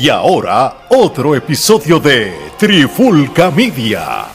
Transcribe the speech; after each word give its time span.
Y 0.00 0.10
ahora, 0.10 0.86
otro 0.90 1.34
episodio 1.34 1.98
de 1.98 2.32
Trifulca 2.56 3.50
Media. 3.50 4.26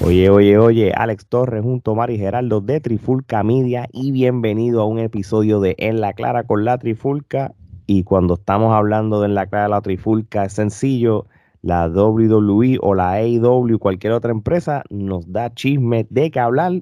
Oye, 0.00 0.30
oye, 0.30 0.58
oye, 0.58 0.92
Alex 0.94 1.26
Torres 1.26 1.64
junto 1.64 1.90
a 1.90 1.94
Mari 1.96 2.18
Geraldo 2.18 2.60
de 2.60 2.78
Trifulca 2.78 3.42
Media 3.42 3.88
y 3.92 4.12
bienvenido 4.12 4.80
a 4.80 4.86
un 4.86 5.00
episodio 5.00 5.58
de 5.58 5.74
En 5.76 6.00
la 6.00 6.12
Clara 6.12 6.44
con 6.44 6.64
la 6.64 6.78
Trifulca. 6.78 7.52
Y 7.88 8.04
cuando 8.04 8.34
estamos 8.34 8.72
hablando 8.72 9.20
de 9.20 9.26
En 9.26 9.34
la 9.34 9.46
Clara 9.46 9.66
la 9.66 9.80
Trifulca 9.80 10.44
es 10.44 10.52
sencillo, 10.52 11.26
la 11.62 11.88
WWE 11.88 12.78
o 12.80 12.94
la 12.94 13.14
AEW, 13.14 13.80
cualquier 13.80 14.12
otra 14.12 14.30
empresa, 14.30 14.84
nos 14.88 15.32
da 15.32 15.52
chisme 15.52 16.06
de 16.10 16.30
qué 16.30 16.38
hablar. 16.38 16.74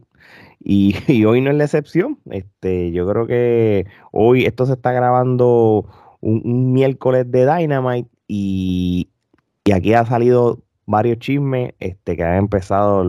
Y, 1.08 1.24
hoy 1.26 1.42
no 1.42 1.50
es 1.50 1.56
la 1.56 1.64
excepción. 1.64 2.18
Este, 2.30 2.90
yo 2.90 3.06
creo 3.06 3.26
que 3.26 3.86
hoy 4.12 4.46
esto 4.46 4.64
se 4.64 4.72
está 4.72 4.92
grabando 4.92 5.86
un, 6.20 6.72
miércoles 6.72 7.30
de 7.30 7.46
Dynamite 7.46 8.08
y, 8.26 9.10
y 9.64 9.72
aquí 9.72 9.92
ha 9.92 10.06
salido 10.06 10.62
varios 10.86 11.18
chismes 11.18 11.74
este, 11.80 12.16
que 12.16 12.24
han 12.24 12.36
empezado 12.36 13.04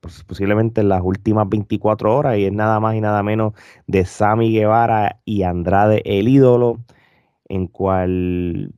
pues, 0.00 0.22
posiblemente 0.24 0.80
en 0.80 0.88
las 0.88 1.02
últimas 1.02 1.48
24 1.48 2.16
horas 2.16 2.38
y 2.38 2.44
es 2.46 2.52
nada 2.52 2.78
más 2.80 2.94
y 2.94 3.00
nada 3.00 3.22
menos 3.22 3.54
de 3.88 4.04
Sammy 4.04 4.52
Guevara 4.52 5.20
y 5.24 5.42
Andrade 5.42 6.02
el 6.04 6.28
ídolo, 6.28 6.78
en 7.48 7.66
cual 7.66 8.72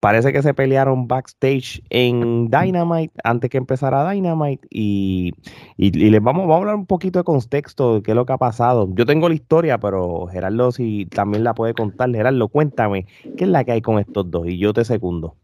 parece 0.00 0.32
que 0.32 0.42
se 0.42 0.54
pelearon 0.54 1.06
backstage 1.06 1.82
en 1.90 2.48
Dynamite 2.50 3.12
antes 3.22 3.50
que 3.50 3.58
empezara 3.58 4.10
Dynamite 4.10 4.66
y, 4.70 5.32
y, 5.76 5.90
les 5.90 6.22
vamos, 6.22 6.42
vamos, 6.42 6.54
a 6.54 6.58
hablar 6.58 6.74
un 6.76 6.86
poquito 6.86 7.20
de 7.20 7.24
contexto 7.24 7.96
de 7.96 8.02
qué 8.02 8.12
es 8.12 8.14
lo 8.16 8.26
que 8.26 8.32
ha 8.32 8.38
pasado. 8.38 8.88
Yo 8.94 9.06
tengo 9.06 9.28
la 9.28 9.34
historia, 9.34 9.78
pero 9.78 10.26
Gerardo 10.26 10.72
si 10.72 11.06
también 11.06 11.44
la 11.44 11.54
puede 11.54 11.74
contar. 11.74 12.10
Gerardo, 12.10 12.48
cuéntame, 12.48 13.06
¿qué 13.36 13.44
es 13.44 13.50
la 13.50 13.64
que 13.64 13.72
hay 13.72 13.82
con 13.82 13.98
estos 13.98 14.30
dos? 14.30 14.46
Y 14.48 14.58
yo 14.58 14.72
te 14.72 14.84
segundo. 14.84 15.36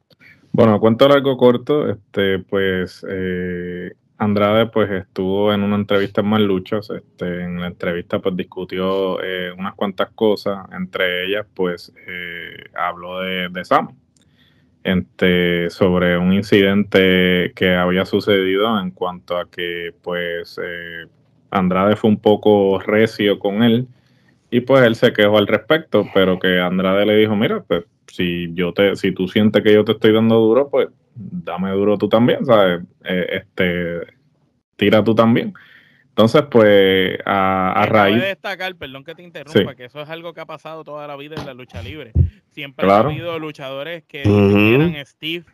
Bueno, 0.53 0.81
cuento 0.81 1.05
algo 1.05 1.37
corto, 1.37 1.91
este, 1.91 2.39
pues 2.39 3.05
eh, 3.07 3.93
Andrade 4.17 4.67
pues 4.67 4.91
estuvo 4.91 5.53
en 5.53 5.63
una 5.63 5.77
entrevista 5.77 6.23
en 6.23 6.29
Más 6.29 6.41
Luchas, 6.41 6.89
este, 6.89 7.43
en 7.43 7.61
la 7.61 7.67
entrevista 7.67 8.21
pues 8.21 8.35
discutió 8.35 9.23
eh, 9.23 9.53
unas 9.53 9.75
cuantas 9.75 10.11
cosas, 10.15 10.67
entre 10.73 11.27
ellas 11.27 11.47
pues 11.53 11.93
eh, 12.09 12.71
habló 12.75 13.21
de, 13.21 13.51
de 13.51 13.65
Sam, 13.67 13.95
este, 14.87 15.71
sobre 15.71 16.17
un 16.17 16.33
incidente 16.33 17.53
que 17.55 17.75
había 17.75 18.05
sucedido 18.05 18.81
en 18.81 18.91
cuanto 18.91 19.37
a 19.37 19.51
que 19.51 19.91
pues 20.03 20.61
Andrade 21.51 21.97
fue 21.97 22.11
un 22.11 22.21
poco 22.21 22.79
recio 22.79 23.39
con 23.39 23.63
él 23.63 23.89
y 24.51 24.61
pues 24.61 24.85
él 24.85 24.95
se 24.95 25.13
quejó 25.13 25.39
al 25.39 25.47
respecto, 25.47 26.07
pero 26.15 26.39
que 26.39 26.61
Andrade 26.61 27.05
le 27.05 27.17
dijo, 27.17 27.35
mira, 27.35 27.63
pues 27.63 27.85
si 28.07 28.53
yo 28.55 28.73
te, 28.73 28.97
si 28.97 29.13
tú 29.13 29.27
sientes 29.29 29.63
que 29.63 29.73
yo 29.75 29.85
te 29.85 29.93
estoy 29.93 30.13
dando 30.13 30.37
duro, 30.37 30.71
pues 30.71 30.89
dame 31.15 31.71
duro 31.73 31.99
tú 31.99 32.09
también, 32.09 32.45
¿sabes? 32.47 32.83
Eh, 33.05 33.27
este, 33.43 34.01
tira 34.77 35.03
tú 35.03 35.15
también. 35.15 35.53
Entonces, 36.17 36.45
pues, 36.51 37.19
a, 37.27 37.87
raíz. 37.91 38.23
de 38.23 38.29
destacar, 38.29 38.75
perdón 38.77 39.05
que 39.05 39.15
te 39.15 39.23
interrumpa, 39.23 39.75
que 39.75 39.85
eso 39.85 40.01
es 40.01 40.09
algo 40.09 40.33
que 40.33 40.41
ha 40.41 40.47
pasado 40.47 40.83
toda 40.83 41.07
la 41.07 41.15
vida 41.15 41.35
en 41.37 41.45
la 41.45 41.53
lucha 41.53 41.83
libre. 41.83 42.13
Siempre 42.53 42.91
ha 42.91 43.01
habido 43.01 43.39
luchadores 43.39 44.03
que 44.05 44.23
eran 44.23 44.97
Steve 45.05 45.45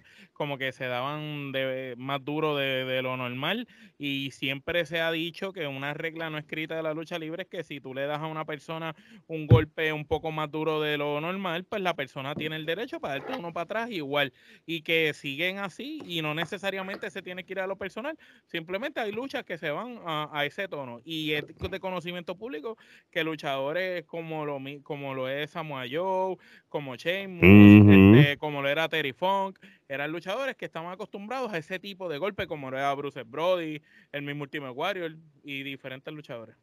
como 0.42 0.58
que 0.58 0.72
se 0.72 0.86
daban 0.86 1.52
de, 1.52 1.94
más 1.96 2.24
duro 2.24 2.56
de, 2.56 3.00
lo 3.00 3.16
normal 3.16 3.68
y 3.96 4.32
siempre 4.32 4.84
se 4.86 5.00
ha 5.00 5.12
dicho 5.12 5.52
que 5.52 5.68
una 5.68 5.94
regla 5.94 6.30
no 6.30 6.38
escrita 6.38 6.74
de 6.74 6.82
la 6.82 6.94
lucha 6.94 7.16
libre 7.16 7.44
es 7.44 7.48
que 7.48 7.62
si 7.62 7.78
tú 7.78 7.94
le 7.94 8.06
das 8.06 8.20
a 8.20 8.26
una 8.26 8.44
persona 8.44 8.96
un 9.28 9.46
golpe 9.46 9.92
un 9.92 10.04
poco 10.04 10.32
más 10.32 10.50
duro 10.50 10.80
de 10.80 10.98
lo 10.98 11.20
normal, 11.20 11.62
pues 11.62 11.80
la 11.80 11.94
persona 11.94 12.34
tiene 12.34 12.56
el 12.56 12.66
derecho 12.66 12.98
para 12.98 13.20
darte 13.20 13.38
uno 13.38 13.52
para 13.52 13.62
atrás 13.62 13.90
igual 13.92 14.32
y 14.66 14.82
que 14.82 15.14
siguen 15.14 15.58
así 15.58 16.00
y 16.04 16.22
no 16.22 16.34
necesariamente 16.34 17.08
se 17.08 17.22
tiene 17.22 17.44
que 17.44 17.52
ir 17.52 17.60
a 17.60 17.68
lo 17.68 17.76
personal, 17.76 18.18
simplemente 18.46 18.98
hay 18.98 19.12
luchas 19.12 19.44
que 19.44 19.58
se 19.58 19.70
van 19.70 20.00
a, 20.04 20.44
ese 20.44 20.66
tono 20.66 21.00
y 21.04 21.34
es 21.34 21.44
de 21.56 21.78
conocimiento 21.78 22.36
público 22.36 22.76
que 23.12 23.22
luchadores 23.22 24.04
como 24.06 24.44
lo, 24.44 24.58
como 24.82 25.14
lo 25.14 25.28
es 25.28 25.52
Samoa 25.52 25.84
Joe, 25.88 26.36
como 26.68 26.96
Shane, 26.96 27.36
este, 27.36 28.36
como 28.38 28.60
lo 28.60 28.68
era 28.68 28.88
Terry 28.88 29.12
Funk, 29.12 29.60
eran 29.92 30.10
luchadores 30.10 30.56
que 30.56 30.64
estaban 30.64 30.90
acostumbrados 30.90 31.52
a 31.52 31.58
ese 31.58 31.78
tipo 31.78 32.08
de 32.08 32.16
golpe, 32.16 32.46
como 32.46 32.68
era 32.68 32.94
Bruce 32.94 33.22
Brody, 33.24 33.82
el 34.12 34.22
mismo 34.22 34.44
Ultimate 34.44 34.72
Warrior 34.72 35.16
y 35.44 35.62
diferentes 35.62 36.12
luchadores. 36.14 36.56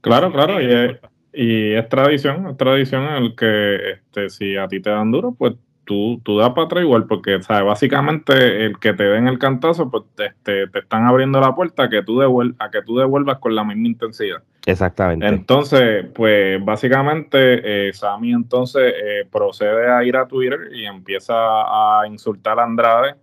Claro, 0.00 0.32
claro, 0.32 0.60
y 0.60 0.66
es, 0.66 1.00
y 1.32 1.72
es, 1.72 1.88
tradición, 1.88 2.46
es 2.46 2.56
tradición 2.56 3.04
el 3.04 3.34
que 3.34 3.90
este, 3.90 4.30
si 4.30 4.56
a 4.56 4.68
ti 4.68 4.80
te 4.80 4.90
dan 4.90 5.10
duro, 5.10 5.34
pues 5.36 5.54
tú, 5.84 6.20
tú 6.24 6.38
das 6.38 6.50
para 6.50 6.66
atrás 6.66 6.84
igual, 6.84 7.06
porque 7.06 7.42
¿sabes? 7.42 7.64
básicamente 7.64 8.66
el 8.66 8.78
que 8.78 8.92
te 8.92 9.04
den 9.04 9.26
el 9.26 9.40
cantazo, 9.40 9.90
pues 9.90 10.04
te, 10.14 10.32
te, 10.44 10.78
están 10.78 11.06
abriendo 11.06 11.40
la 11.40 11.54
puerta 11.56 11.84
a 11.84 11.88
que, 11.88 12.02
tú 12.02 12.22
a 12.22 12.70
que 12.70 12.82
tú 12.82 12.96
devuelvas 12.96 13.38
con 13.38 13.56
la 13.56 13.64
misma 13.64 13.88
intensidad. 13.88 14.42
Exactamente. 14.66 15.26
Entonces, 15.26 16.06
pues 16.14 16.64
básicamente 16.64 17.88
eh, 17.88 17.92
Sammy 17.92 18.32
entonces 18.32 18.94
eh, 18.96 19.26
procede 19.30 19.90
a 19.90 20.04
ir 20.04 20.16
a 20.16 20.26
Twitter 20.26 20.68
y 20.72 20.86
empieza 20.86 21.34
a 21.34 22.06
insultar 22.06 22.60
a 22.60 22.64
Andrade, 22.64 23.16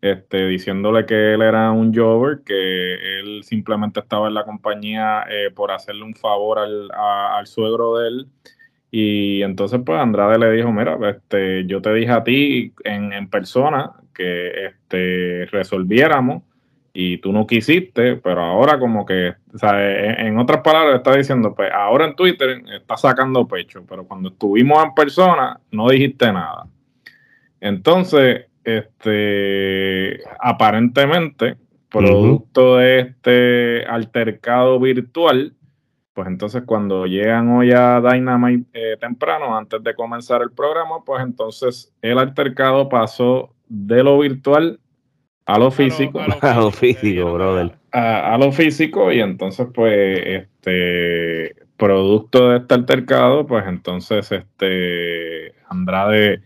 este, 0.00 0.46
diciéndole 0.46 1.04
que 1.04 1.34
él 1.34 1.42
era 1.42 1.70
un 1.70 1.94
jobber, 1.94 2.40
que 2.44 3.18
él 3.20 3.44
simplemente 3.44 4.00
estaba 4.00 4.28
en 4.28 4.34
la 4.34 4.44
compañía 4.44 5.24
eh, 5.28 5.50
por 5.54 5.70
hacerle 5.70 6.04
un 6.04 6.14
favor 6.14 6.58
al, 6.58 6.90
al 6.92 7.46
suegro 7.46 7.98
de 7.98 8.08
él 8.08 8.28
y 8.90 9.42
entonces, 9.42 9.80
pues 9.84 10.00
Andrade 10.00 10.38
le 10.38 10.50
dijo: 10.52 10.72
Mira, 10.72 10.98
este, 11.10 11.66
yo 11.66 11.82
te 11.82 11.92
dije 11.92 12.12
a 12.12 12.24
ti 12.24 12.72
en, 12.84 13.12
en 13.12 13.28
persona 13.28 13.92
que 14.14 14.66
este, 14.66 15.46
resolviéramos 15.50 16.44
y 16.98 17.18
tú 17.18 17.30
no 17.30 17.46
quisiste, 17.46 18.16
pero 18.16 18.42
ahora, 18.42 18.78
como 18.78 19.04
que, 19.04 19.34
o 19.52 19.58
sea, 19.58 19.72
en, 19.86 20.28
en, 20.28 20.38
otras 20.38 20.62
palabras, 20.62 20.96
está 20.96 21.14
diciendo: 21.14 21.54
Pues 21.54 21.70
ahora 21.70 22.06
en 22.06 22.16
Twitter 22.16 22.62
está 22.74 22.96
sacando 22.96 23.46
pecho, 23.46 23.84
pero 23.86 24.06
cuando 24.06 24.30
estuvimos 24.30 24.82
en 24.82 24.94
persona 24.94 25.60
no 25.72 25.90
dijiste 25.90 26.32
nada. 26.32 26.66
Entonces, 27.60 28.46
este, 28.64 30.20
aparentemente, 30.40 31.56
producto 31.90 32.78
de 32.78 33.00
este 33.00 33.84
altercado 33.84 34.80
virtual, 34.80 35.54
pues 36.14 36.28
entonces 36.28 36.62
cuando 36.64 37.04
llegan 37.04 37.50
hoy 37.50 37.72
a 37.72 38.00
Dynamite 38.00 38.70
eh, 38.72 38.96
temprano, 38.98 39.54
antes 39.54 39.82
de 39.82 39.94
comenzar 39.94 40.40
el 40.40 40.50
programa, 40.50 41.04
pues 41.04 41.22
entonces 41.22 41.94
el 42.00 42.18
altercado 42.18 42.88
pasó 42.88 43.54
de 43.68 44.02
lo 44.02 44.18
virtual 44.18 44.80
a 45.54 45.58
lo 45.58 45.70
físico. 45.70 46.20
A 46.20 46.54
lo, 46.56 46.70
físico, 46.72 47.32
brother. 47.32 47.72
A, 47.92 48.36
lo 48.38 48.50
físico 48.52 49.12
y 49.12 49.20
entonces 49.20 49.68
pues 49.72 50.20
este 50.24 51.54
producto 51.76 52.50
de 52.50 52.58
este 52.58 52.74
altercado, 52.74 53.46
pues 53.46 53.64
entonces 53.66 54.32
este 54.32 55.54
Andrade 55.68 56.42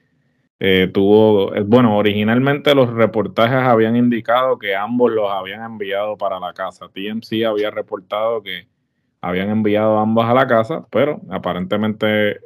eh, 0.59 0.91
tuvo, 0.93 1.55
eh, 1.55 1.63
bueno, 1.63 1.97
originalmente 1.97 2.75
los 2.75 2.91
reportajes 2.91 3.57
habían 3.57 3.97
indicado 3.97 4.59
que 4.59 4.77
ambos 4.77 5.11
los 5.11 5.31
habían 5.31 5.63
enviado 5.63 6.19
para 6.19 6.39
la 6.39 6.53
casa. 6.53 6.87
TMC 6.93 7.47
había 7.47 7.71
reportado 7.71 8.43
que 8.43 8.69
habían 9.23 9.49
enviado 9.49 9.99
ambos 9.99 10.27
a 10.27 10.35
la 10.35 10.47
casa, 10.47 10.87
pero 10.91 11.23
aparentemente, 11.31 12.41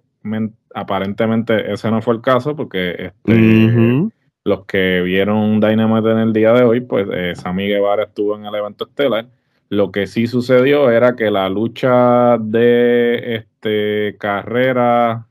aparentemente 0.73 1.73
ese 1.73 1.91
no 1.91 2.01
fue 2.01 2.15
el 2.15 2.21
caso 2.21 2.55
porque 2.55 3.13
este, 3.25 4.11
los 4.45 4.67
que 4.67 5.01
vieron 5.01 5.59
Dynamite 5.59 6.11
en 6.11 6.19
el 6.19 6.33
día 6.33 6.53
de 6.53 6.63
hoy, 6.63 6.81
pues 6.81 7.09
eh, 7.13 7.35
Sammy 7.35 7.67
Guevara 7.67 8.05
estuvo 8.05 8.37
en 8.37 8.45
el 8.45 8.55
evento 8.55 8.87
estelar. 8.87 9.27
Lo 9.71 9.91
que 9.91 10.07
sí 10.07 10.27
sucedió 10.27 10.91
era 10.91 11.17
que 11.17 11.31
la 11.31 11.49
lucha 11.49 12.37
de 12.39 13.37
este 13.37 14.17
carrera 14.19 15.27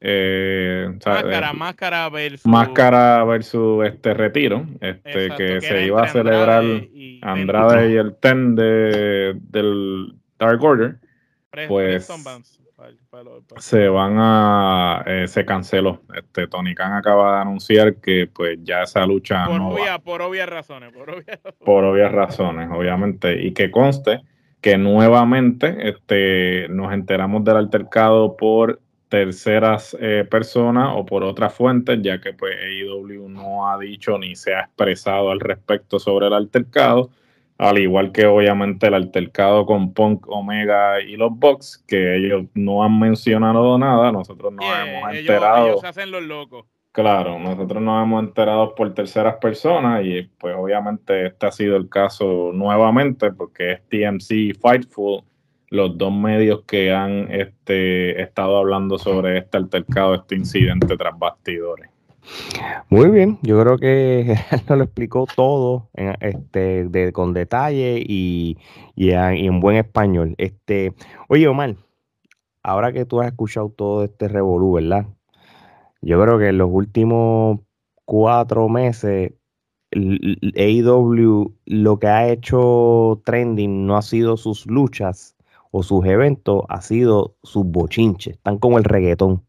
eh, 0.00 0.88
máscara, 1.04 1.50
eh, 1.50 1.54
máscara 1.54 2.08
versus 2.08 2.46
máscara 2.46 3.24
versus 3.24 3.86
este 3.86 4.14
retiro, 4.14 4.66
este 4.80 5.30
que, 5.36 5.60
se 5.60 5.86
iba 5.86 6.02
a 6.02 6.08
celebrar 6.08 6.64
Andrade 7.22 7.90
y, 7.90 7.96
el 7.96 8.14
Ten 8.16 8.54
de, 8.56 9.34
del 9.50 10.14
Dark 10.38 10.62
Order, 10.62 10.96
pues 11.68 12.08
se 13.58 13.88
van 13.88 14.16
a 14.18 15.02
eh, 15.06 15.28
se 15.28 15.44
canceló. 15.44 16.02
Este 16.14 16.46
Tony 16.46 16.74
Khan 16.74 16.92
acaba 16.92 17.36
de 17.36 17.42
anunciar 17.42 17.96
que 17.96 18.28
pues 18.32 18.58
ya 18.62 18.82
esa 18.82 19.06
lucha 19.06 19.46
por, 19.46 19.60
no 19.60 19.74
por 20.02 20.22
obvias 20.22 20.48
razones, 20.48 20.92
por 21.64 21.84
obvias 21.84 22.12
razones. 22.12 22.68
obviamente, 22.72 23.42
y 23.42 23.52
que 23.52 23.70
conste 23.70 24.22
que 24.60 24.78
nuevamente 24.78 25.88
este 25.88 26.68
nos 26.70 26.92
enteramos 26.92 27.44
del 27.44 27.56
altercado 27.56 28.36
por 28.36 28.80
terceras 29.08 29.96
eh, 30.00 30.26
personas 30.28 30.88
o 30.94 31.04
por 31.04 31.22
otras 31.22 31.54
fuentes, 31.54 32.00
ya 32.02 32.20
que 32.20 32.32
pues 32.32 32.56
AEW 32.56 33.28
no 33.28 33.68
ha 33.70 33.78
dicho 33.78 34.18
ni 34.18 34.34
se 34.34 34.54
ha 34.54 34.60
expresado 34.62 35.30
al 35.30 35.40
respecto 35.40 35.98
sobre 35.98 36.26
el 36.26 36.32
altercado 36.32 37.10
al 37.58 37.78
igual 37.78 38.12
que 38.12 38.26
obviamente 38.26 38.88
el 38.88 38.94
altercado 38.94 39.64
con 39.64 39.92
Punk, 39.92 40.28
Omega 40.28 41.00
y 41.00 41.16
los 41.16 41.30
Bucks, 41.32 41.84
que 41.86 42.16
ellos 42.16 42.44
no 42.54 42.82
han 42.82 42.98
mencionado 42.98 43.78
nada, 43.78 44.10
nosotros 44.10 44.52
no 44.52 44.62
hemos 44.62 45.14
enterado. 45.14 45.66
Ellos 45.68 45.84
hacen 45.84 46.10
los 46.10 46.22
locos. 46.22 46.66
Claro, 46.90 47.40
nosotros 47.40 47.82
nos 47.82 48.04
hemos 48.04 48.22
enterado 48.22 48.74
por 48.74 48.94
terceras 48.94 49.36
personas 49.36 50.04
y 50.04 50.22
pues 50.38 50.54
obviamente 50.56 51.26
este 51.26 51.46
ha 51.46 51.50
sido 51.50 51.76
el 51.76 51.88
caso 51.88 52.52
nuevamente 52.54 53.32
porque 53.32 53.72
es 53.72 53.80
TMC 53.88 54.30
y 54.30 54.52
Fightful, 54.54 55.24
los 55.70 55.98
dos 55.98 56.12
medios 56.12 56.62
que 56.66 56.92
han 56.92 57.32
este, 57.32 58.22
estado 58.22 58.58
hablando 58.58 58.96
sobre 58.96 59.38
este 59.38 59.56
altercado, 59.56 60.14
este 60.14 60.36
incidente 60.36 60.96
tras 60.96 61.18
bastidores. 61.18 61.93
Muy 62.90 63.10
bien, 63.10 63.38
yo 63.42 63.60
creo 63.60 63.78
que 63.78 64.36
nos 64.68 64.78
lo 64.78 64.84
explicó 64.84 65.26
todo 65.34 65.88
este, 66.20 67.12
con 67.12 67.32
detalle 67.32 68.02
y, 68.06 68.56
en 68.96 69.60
buen 69.60 69.76
español. 69.76 70.34
Este, 70.38 70.94
oye, 71.28 71.48
Omar, 71.48 71.76
ahora 72.62 72.92
que 72.92 73.04
tú 73.04 73.20
has 73.20 73.28
escuchado 73.28 73.70
todo 73.70 74.04
este 74.04 74.28
revolú, 74.28 74.74
¿verdad? 74.74 75.06
Yo 76.02 76.20
creo 76.20 76.38
que 76.38 76.48
en 76.48 76.58
los 76.58 76.70
últimos 76.70 77.60
cuatro 78.04 78.68
meses, 78.68 79.32
AEW 79.92 81.54
lo 81.66 81.98
que 81.98 82.06
ha 82.06 82.28
hecho 82.28 83.22
trending 83.24 83.86
no 83.86 83.96
ha 83.96 84.02
sido 84.02 84.36
sus 84.36 84.66
luchas 84.66 85.36
o 85.70 85.82
sus 85.82 86.04
eventos, 86.04 86.62
ha 86.68 86.80
sido 86.82 87.36
sus 87.42 87.64
bochinches. 87.64 88.34
Están 88.34 88.58
como 88.58 88.78
el 88.78 88.84
reggaetón. 88.84 89.42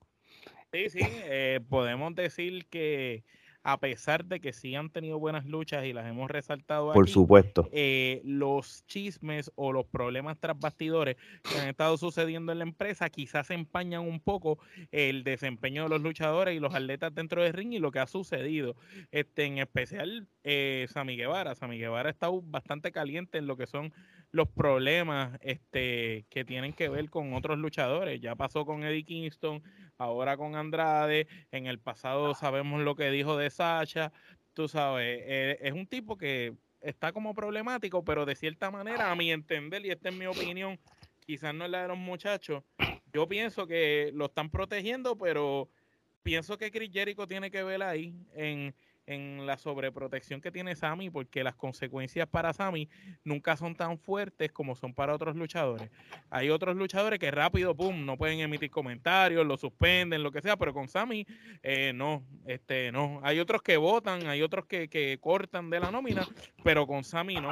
Sí, 0.76 0.90
sí, 0.90 1.00
eh, 1.24 1.62
podemos 1.70 2.14
decir 2.16 2.66
que 2.66 3.24
a 3.64 3.80
pesar 3.80 4.26
de 4.26 4.42
que 4.42 4.52
sí 4.52 4.76
han 4.76 4.90
tenido 4.90 5.18
buenas 5.18 5.46
luchas 5.46 5.86
y 5.86 5.94
las 5.94 6.06
hemos 6.06 6.30
resaltado 6.30 6.92
Por 6.92 7.10
supuesto. 7.10 7.68
Eh, 7.72 8.22
los 8.26 8.86
chismes 8.86 9.52
o 9.56 9.72
los 9.72 9.86
problemas 9.88 10.38
tras 10.38 10.60
bastidores 10.60 11.16
que 11.42 11.60
han 11.60 11.70
estado 11.70 11.98
sucediendo 11.98 12.52
en 12.52 12.60
la 12.60 12.66
empresa 12.66 13.10
quizás 13.10 13.50
empañan 13.52 14.02
un 14.02 14.20
poco 14.20 14.60
el 14.92 15.24
desempeño 15.24 15.84
de 15.84 15.90
los 15.90 16.02
luchadores 16.02 16.56
y 16.56 16.60
los 16.60 16.76
atletas 16.76 17.16
dentro 17.16 17.42
del 17.42 17.54
ring 17.54 17.74
y 17.74 17.80
lo 17.80 17.90
que 17.90 18.00
ha 18.00 18.08
sucedido. 18.08 18.76
Este, 19.12 19.46
en 19.46 19.58
especial, 19.58 20.28
eh, 20.44 20.86
Sammy 20.90 21.16
Guevara. 21.16 21.56
Sammy 21.56 21.80
Guevara 21.80 22.10
ha 22.10 22.12
estado 22.12 22.42
bastante 22.44 22.92
caliente 22.92 23.38
en 23.38 23.48
lo 23.48 23.58
que 23.58 23.66
son 23.66 23.94
los 24.36 24.50
problemas 24.50 25.40
este, 25.40 26.26
que 26.30 26.44
tienen 26.44 26.74
que 26.74 26.90
ver 26.90 27.10
con 27.10 27.34
otros 27.34 27.58
luchadores. 27.58 28.20
Ya 28.20 28.36
pasó 28.36 28.66
con 28.66 28.84
Eddie 28.84 29.06
Kingston, 29.06 29.64
ahora 29.98 30.36
con 30.36 30.58
Andrade, 30.58 31.26
en 31.54 31.68
el 31.68 31.80
pasado 31.80 32.36
sabemos 32.36 32.82
lo 32.82 32.96
que 32.96 33.10
dijo 33.12 33.38
de 33.38 33.50
Sasha, 33.50 34.12
tú 34.54 34.68
sabes, 34.68 35.22
eh, 35.24 35.58
es 35.62 35.72
un 35.72 35.88
tipo 35.88 36.18
que 36.18 36.54
está 36.82 37.14
como 37.14 37.34
problemático, 37.34 38.04
pero 38.04 38.26
de 38.26 38.36
cierta 38.36 38.70
manera, 38.70 39.10
a 39.10 39.16
mi 39.16 39.32
entender, 39.32 39.86
y 39.86 39.92
esta 39.92 40.10
es 40.10 40.16
mi 40.16 40.26
opinión, 40.26 40.78
quizás 41.26 41.56
no 41.56 41.64
es 41.64 41.72
la 41.72 41.84
de 41.84 41.88
los 41.88 41.98
muchachos, 41.98 42.62
yo 43.14 43.30
pienso 43.30 43.66
que 43.66 44.12
lo 44.14 44.26
están 44.26 44.50
protegiendo, 44.50 45.18
pero 45.18 45.70
pienso 46.24 46.58
que 46.58 46.72
Chris 46.72 46.92
Jericho 46.92 47.26
tiene 47.26 47.50
que 47.50 47.64
ver 47.64 47.84
ahí 47.84 48.14
en 48.34 48.76
en 49.08 49.46
la 49.46 49.58
sobreprotección 49.58 50.42
que 50.42 50.52
tiene 50.52 50.76
Sammy, 50.76 51.10
porque 51.10 51.44
las 51.44 51.56
consecuencias 51.56 52.28
para 52.28 52.54
Sammy 52.54 52.90
nunca 53.24 53.56
son 53.56 53.76
tan 53.76 53.98
fuertes 53.98 54.52
como 54.52 54.76
son 54.76 54.94
para 54.94 55.14
otros 55.14 55.36
luchadores. 55.36 55.90
Hay 56.30 56.50
otros 56.50 56.76
luchadores 56.76 57.20
que 57.20 57.32
rápido, 57.32 57.76
pum, 57.76 58.06
no 58.06 58.18
pueden 58.18 58.40
emitir 58.40 58.70
comentarios, 58.70 59.46
lo 59.46 59.58
suspenden, 59.58 60.24
lo 60.24 60.32
que 60.32 60.42
sea, 60.42 60.58
pero 60.58 60.74
con 60.74 60.88
Sammy 60.88 61.26
eh, 61.64 61.94
no, 61.94 62.24
este, 62.46 62.92
no. 62.92 63.20
Hay 63.24 63.40
otros 63.40 63.62
que 63.62 63.78
votan, 63.78 64.28
hay 64.28 64.42
otros 64.42 64.66
que, 64.66 64.88
que 64.88 65.18
cortan 65.20 65.70
de 65.70 65.80
la 65.80 65.92
nómina, 65.92 66.28
pero 66.64 66.88
con 66.88 67.04
Sammy 67.04 67.36
no. 67.36 67.52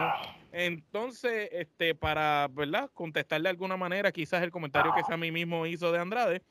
Entonces, 0.51 1.49
este, 1.51 1.95
para, 1.95 2.47
¿verdad? 2.51 2.89
Contestarle 2.93 3.43
de 3.43 3.51
alguna 3.51 3.77
manera, 3.77 4.11
quizás 4.11 4.43
el 4.43 4.51
comentario 4.51 4.93
que 4.95 5.03
Sammy 5.03 5.31
mismo 5.31 5.65
hizo 5.65 5.91
de 5.91 5.99
Andrade, 5.99 6.41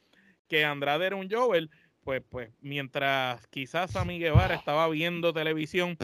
que 0.48 0.64
Andrade 0.64 1.06
era 1.06 1.16
un 1.16 1.30
Joel, 1.30 1.70
pues, 2.04 2.22
pues 2.28 2.50
mientras 2.60 3.46
quizás 3.48 3.92
Sammy 3.92 4.18
Guevara 4.18 4.54
estaba 4.54 4.88
viendo 4.88 5.32
televisión 5.32 5.96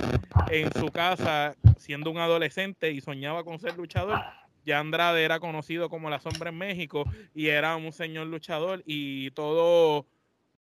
en 0.50 0.72
su 0.72 0.86
casa 0.88 1.56
siendo 1.76 2.10
un 2.10 2.18
adolescente 2.18 2.90
y 2.92 3.00
soñaba 3.00 3.44
con 3.44 3.58
ser 3.58 3.76
luchador, 3.76 4.20
ya 4.64 4.78
Andrade 4.78 5.24
era 5.24 5.40
conocido 5.40 5.88
como 5.88 6.10
la 6.10 6.20
sombra 6.20 6.50
en 6.50 6.58
México 6.58 7.04
y 7.34 7.48
era 7.48 7.76
un 7.76 7.92
señor 7.92 8.26
luchador 8.26 8.82
y 8.86 9.30
todo 9.32 10.06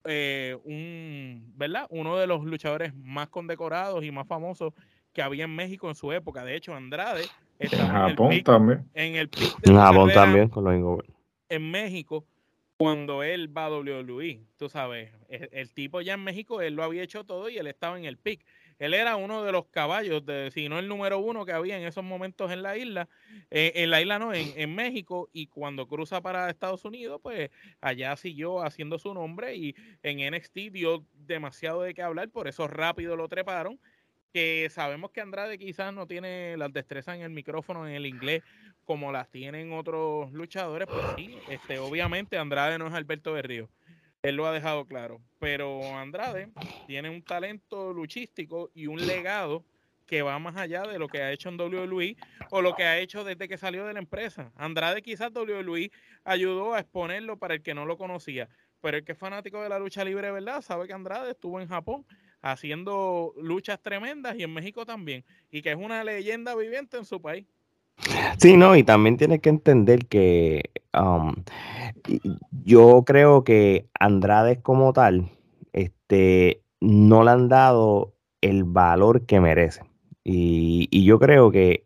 eh, 0.05 0.59
un, 0.65 1.53
¿verdad? 1.57 1.87
Uno 1.91 2.17
de 2.17 2.27
los 2.27 2.45
luchadores 2.45 2.95
más 2.95 3.29
condecorados 3.29 4.05
y 4.05 4.11
más 4.11 4.27
famosos 4.27 4.75
que 5.13 5.23
había 5.23 5.45
en 5.45 5.55
México 5.55 5.89
en 5.89 5.95
su 5.95 6.13
época. 6.13 6.45
De 6.45 6.57
hecho, 6.57 6.75
Andrade 6.75 7.25
estaba 7.59 7.85
en 7.85 8.11
Japón 8.11 8.43
también. 8.43 8.91
En 8.95 9.17
el 9.17 9.31
en 9.63 9.77
Japón 9.77 10.11
también 10.13 10.49
con 10.49 10.65
los 10.65 11.01
En 11.49 11.71
México 11.71 12.25
cuando 12.83 13.23
él 13.23 13.57
va 13.57 13.67
a 13.67 13.71
WWE, 13.71 14.41
tú 14.57 14.69
sabes, 14.69 15.13
el, 15.29 15.73
tipo 15.73 16.01
ya 16.01 16.15
en 16.15 16.25
México, 16.25 16.61
él 16.61 16.75
lo 16.75 16.83
había 16.83 17.05
hecho 17.05 17.23
todo 17.23 17.49
y 17.49 17.57
él 17.57 17.69
estaba 17.69 17.97
en 17.97 18.07
el 18.07 18.19
pick. 18.19 18.45
Él 18.81 18.93
era 18.93 19.15
uno 19.15 19.45
de 19.45 19.53
los 19.53 19.67
caballos, 19.67 20.25
si 20.53 20.69
no 20.69 20.81
el 20.81 20.89
número 20.89 21.21
uno 21.21 21.47
que 21.47 21.53
había 21.53 21.79
en 21.79 21.85
esos 21.85 22.03
momentos 22.03 22.51
en 22.51 22.61
la 22.65 22.77
isla, 22.77 23.09
eh, 23.53 23.71
en 23.77 23.91
la 23.91 24.01
isla 24.01 24.19
no, 24.19 24.35
en, 24.35 24.75
México, 24.75 25.31
y 25.33 25.47
cuando 25.47 25.87
cruza 25.87 26.23
para 26.23 26.51
Estados 26.51 26.85
Unidos, 26.85 27.21
pues 27.23 27.51
allá 27.81 28.17
siguió 28.17 28.65
haciendo 28.65 28.99
su 28.99 29.15
nombre 29.15 29.55
y 29.55 29.77
en 30.03 30.35
NXT 30.35 30.73
dio 30.73 31.07
demasiado 31.15 31.83
de 31.83 31.95
qué 31.95 32.03
hablar, 32.03 32.31
por 32.31 32.49
eso 32.49 32.67
rápido 32.67 33.15
lo 33.15 33.29
treparon 33.29 33.79
que 34.33 34.69
sabemos 34.71 35.11
que 35.11 35.21
Andrade 35.21 35.59
quizás 35.59 35.93
no 35.93 36.07
tiene 36.07 36.57
las 36.57 36.73
destrezas 36.73 37.17
en 37.17 37.23
el 37.23 37.31
micrófono 37.31 37.87
en 37.87 37.95
el 37.95 38.07
inglés 38.07 38.43
como 38.85 39.13
las 39.13 39.29
tienen 39.31 39.73
otros 39.73 40.33
luchadores, 40.33 40.89
pues 40.89 41.05
sí, 41.17 41.39
este, 41.49 41.79
obviamente 41.79 42.39
Andrade 42.39 42.79
no 42.79 42.87
es 42.87 42.95
Alberto 42.95 43.33
Berrío. 43.33 43.69
Él 44.23 44.37
lo 44.37 44.47
ha 44.47 44.53
dejado 44.53 44.85
claro. 44.85 45.21
Pero 45.39 45.97
Andrade 45.97 46.49
tiene 46.87 47.11
un 47.11 47.23
talento 47.23 47.93
luchístico 47.93 48.71
y 48.75 48.87
un 48.87 49.05
legado 49.05 49.65
que 50.07 50.23
va 50.23 50.39
más 50.39 50.57
allá 50.57 50.83
de 50.83 50.99
lo 50.99 51.09
que 51.09 51.23
ha 51.23 51.33
hecho 51.33 51.49
en 51.49 51.61
WWE 51.61 52.17
o 52.51 52.61
lo 52.61 52.75
que 52.75 52.85
ha 52.85 52.99
hecho 52.99 53.25
desde 53.25 53.49
que 53.49 53.57
salió 53.57 53.87
de 53.87 53.95
la 53.95 53.99
empresa. 53.99 54.53
Andrade 54.57 55.03
quizás 55.03 55.33
WWE 55.35 55.91
ayudó 56.25 56.75
a 56.75 56.81
exponerlo 56.81 57.39
para 57.39 57.55
el 57.55 57.63
que 57.63 57.75
no 57.75 57.87
lo 57.87 57.97
conocía, 57.97 58.49
pero 58.81 58.99
el 58.99 59.05
que 59.05 59.13
es 59.13 59.19
fanático 59.19 59.63
de 59.63 59.69
la 59.69 59.79
lucha 59.79 60.05
libre, 60.05 60.31
¿verdad? 60.31 60.61
Sabe 60.61 60.87
que 60.87 60.93
Andrade 60.93 61.31
estuvo 61.31 61.61
en 61.61 61.69
Japón 61.69 62.05
haciendo 62.43 63.33
luchas 63.39 63.81
tremendas 63.81 64.37
y 64.37 64.43
en 64.43 64.53
México 64.53 64.85
también, 64.85 65.25
y 65.51 65.63
que 65.63 65.71
es 65.71 65.77
una 65.77 66.05
leyenda 66.05 66.55
viviente 66.55 66.97
en 66.97 67.05
su 67.05 67.21
país. 67.21 67.47
Sí, 68.39 68.57
no, 68.57 68.77
y 68.77 68.83
también 68.83 69.17
tienes 69.17 69.41
que 69.41 69.51
entender 69.51 70.07
que 70.07 70.71
um, 70.93 71.35
yo 72.65 73.05
creo 73.05 73.45
que 73.45 73.89
Andrade 73.99 74.61
como 74.61 74.93
tal, 74.93 75.31
este, 75.73 76.63
no 76.81 77.23
le 77.23 77.31
han 77.31 77.49
dado 77.49 78.15
el 78.41 78.65
valor 78.65 79.27
que 79.27 79.41
merece. 79.41 79.83
Y, 80.25 80.89
y 80.91 81.05
yo 81.05 81.19
creo 81.19 81.51
que, 81.51 81.85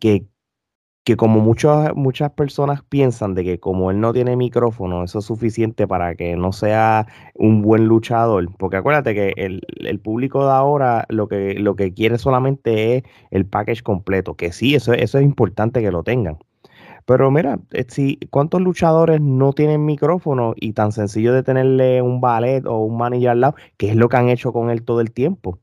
que 0.00 0.26
que 1.04 1.16
como 1.16 1.40
muchas 1.40 1.94
muchas 1.94 2.32
personas 2.32 2.82
piensan 2.82 3.34
de 3.34 3.44
que 3.44 3.60
como 3.60 3.90
él 3.90 4.00
no 4.00 4.12
tiene 4.14 4.36
micrófono, 4.36 5.04
eso 5.04 5.18
es 5.18 5.26
suficiente 5.26 5.86
para 5.86 6.14
que 6.16 6.34
no 6.36 6.52
sea 6.52 7.06
un 7.34 7.62
buen 7.62 7.86
luchador. 7.86 8.48
Porque 8.58 8.78
acuérdate 8.78 9.14
que 9.14 9.34
el, 9.36 10.00
público 10.00 10.44
de 10.46 10.52
ahora 10.52 11.06
lo 11.10 11.28
que, 11.28 11.54
lo 11.54 11.76
que 11.76 11.92
quiere 11.92 12.18
solamente 12.18 12.96
es 12.96 13.04
el 13.30 13.46
package 13.46 13.82
completo. 13.82 14.34
Que 14.36 14.52
sí, 14.52 14.74
eso, 14.74 14.94
eso 14.94 15.18
es 15.18 15.24
importante 15.24 15.82
que 15.82 15.90
lo 15.90 16.02
tengan. 16.02 16.38
Pero 17.06 17.30
mira, 17.30 17.60
eh, 17.72 17.84
si, 17.88 18.18
¿cuántos 18.30 18.62
luchadores 18.62 19.20
no 19.20 19.52
tienen 19.52 19.84
micrófono 19.84 20.54
y 20.56 20.72
tan 20.72 20.92
sencillo 20.92 21.34
de 21.34 21.42
tenerle 21.42 22.00
un 22.02 22.20
ballet 22.20 22.64
o 22.66 22.78
un 22.78 22.96
manager 22.96 23.30
al 23.30 23.40
lado, 23.40 23.56
que 23.76 23.90
es 23.90 23.96
lo 23.96 24.08
que 24.08 24.16
han 24.16 24.28
hecho 24.30 24.52
con 24.52 24.70
él 24.70 24.84
todo 24.84 25.00
el 25.00 25.12
tiempo? 25.12 25.60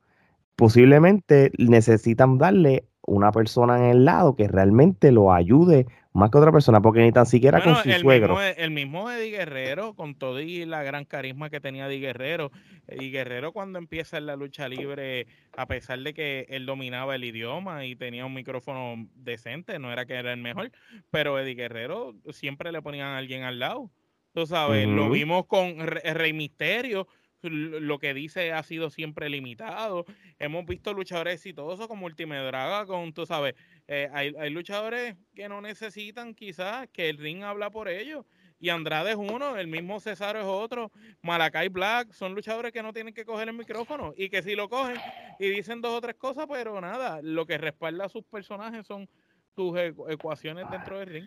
Posiblemente 0.55 1.51
necesitan 1.57 2.37
darle 2.37 2.85
una 3.03 3.31
persona 3.31 3.77
en 3.77 3.85
el 3.85 4.05
lado 4.05 4.35
que 4.35 4.47
realmente 4.47 5.11
lo 5.11 5.33
ayude 5.33 5.87
más 6.13 6.29
que 6.29 6.37
otra 6.37 6.51
persona, 6.51 6.81
porque 6.81 7.01
ni 7.01 7.11
tan 7.11 7.25
siquiera 7.25 7.63
con 7.63 7.75
su 7.77 7.89
el 7.89 8.01
suegro. 8.01 8.35
Mismo, 8.35 8.53
el 8.57 8.71
mismo 8.71 9.09
Eddie 9.09 9.31
Guerrero, 9.31 9.93
con 9.93 10.15
todo 10.15 10.41
y 10.41 10.65
la 10.65 10.83
gran 10.83 11.05
carisma 11.05 11.49
que 11.49 11.61
tenía 11.61 11.87
Eddie 11.87 11.99
Guerrero, 11.99 12.51
y 12.89 13.11
Guerrero 13.11 13.53
cuando 13.53 13.79
empieza 13.79 14.17
en 14.17 14.25
la 14.25 14.35
lucha 14.35 14.67
libre, 14.67 15.27
a 15.55 15.67
pesar 15.67 15.99
de 15.99 16.13
que 16.13 16.47
él 16.49 16.65
dominaba 16.65 17.15
el 17.15 17.23
idioma 17.23 17.85
y 17.85 17.95
tenía 17.95 18.25
un 18.25 18.33
micrófono 18.33 19.07
decente, 19.15 19.79
no 19.79 19.91
era 19.91 20.05
que 20.05 20.15
era 20.15 20.33
el 20.33 20.41
mejor, 20.41 20.71
pero 21.11 21.39
Eddie 21.39 21.55
Guerrero 21.55 22.13
siempre 22.31 22.71
le 22.71 22.81
ponían 22.81 23.07
a 23.07 23.17
alguien 23.17 23.43
al 23.43 23.59
lado. 23.59 23.89
Tú 24.33 24.45
sabes, 24.45 24.87
lo 24.87 25.09
vimos 25.09 25.45
con 25.45 25.75
Rey 25.79 26.31
Misterio, 26.31 27.07
lo 27.49 27.99
que 27.99 28.13
dice 28.13 28.51
ha 28.53 28.63
sido 28.63 28.89
siempre 28.89 29.29
limitado. 29.29 30.05
Hemos 30.39 30.65
visto 30.65 30.93
luchadores 30.93 31.35
exitosos 31.35 31.87
como 31.87 32.05
Ultimate 32.05 32.41
Draga, 32.41 32.85
con, 32.85 33.13
tú 33.13 33.25
sabes, 33.25 33.55
eh, 33.87 34.09
hay, 34.13 34.33
hay, 34.39 34.49
luchadores 34.49 35.15
que 35.33 35.49
no 35.49 35.61
necesitan 35.61 36.33
quizás 36.35 36.87
que 36.89 37.09
el 37.09 37.17
ring 37.17 37.43
habla 37.43 37.69
por 37.69 37.87
ellos 37.87 38.25
y 38.61 38.69
Andrade 38.69 39.11
es 39.11 39.17
uno, 39.17 39.57
el 39.57 39.67
mismo 39.67 39.99
Cesaro 39.99 40.39
es 40.39 40.45
otro, 40.45 40.91
Malakai 41.23 41.69
Black, 41.69 42.13
son 42.13 42.35
luchadores 42.35 42.71
que 42.71 42.83
no 42.83 42.93
tienen 42.93 43.13
que 43.13 43.25
coger 43.25 43.49
el 43.49 43.55
micrófono 43.55 44.13
y 44.15 44.29
que 44.29 44.43
si 44.43 44.55
lo 44.55 44.69
cogen 44.69 44.97
y 45.39 45.49
dicen 45.49 45.81
dos 45.81 45.97
o 45.97 46.01
tres 46.01 46.15
cosas, 46.15 46.45
pero 46.47 46.79
nada, 46.79 47.21
lo 47.23 47.47
que 47.47 47.57
respalda 47.57 48.05
a 48.05 48.09
sus 48.09 48.23
personajes 48.23 48.85
son 48.85 49.09
sus 49.55 49.77
ecuaciones 50.09 50.69
dentro 50.69 50.99
del 50.99 51.07
ring. 51.07 51.25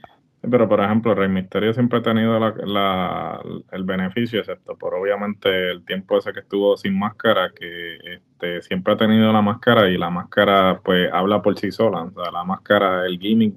Pero, 0.51 0.69
por 0.69 0.81
ejemplo, 0.81 1.15
Rey 1.15 1.29
Misterio 1.29 1.73
siempre 1.73 2.01
ha 2.01 2.03
tenido 2.03 2.39
la, 2.39 3.41
el 3.73 3.85
beneficio, 3.85 4.41
excepto 4.41 4.77
por 4.77 4.95
obviamente 4.95 5.71
el 5.71 5.85
tiempo 5.85 6.19
ese 6.19 6.33
que 6.33 6.41
estuvo 6.41 6.77
sin 6.77 6.99
máscara, 6.99 7.51
que 7.59 7.97
este, 7.97 8.61
siempre 8.63 8.93
ha 8.93 8.97
tenido 8.97 9.33
la 9.33 9.41
máscara 9.41 9.89
y 9.89 9.97
la 9.97 10.11
máscara 10.11 10.81
pues 10.85 11.11
habla 11.13 11.41
por 11.41 11.59
sí 11.59 11.71
sola. 11.71 12.03
O 12.03 12.11
sea, 12.11 12.31
la 12.31 12.45
máscara, 12.45 13.07
el 13.07 13.19
gimmick, 13.19 13.55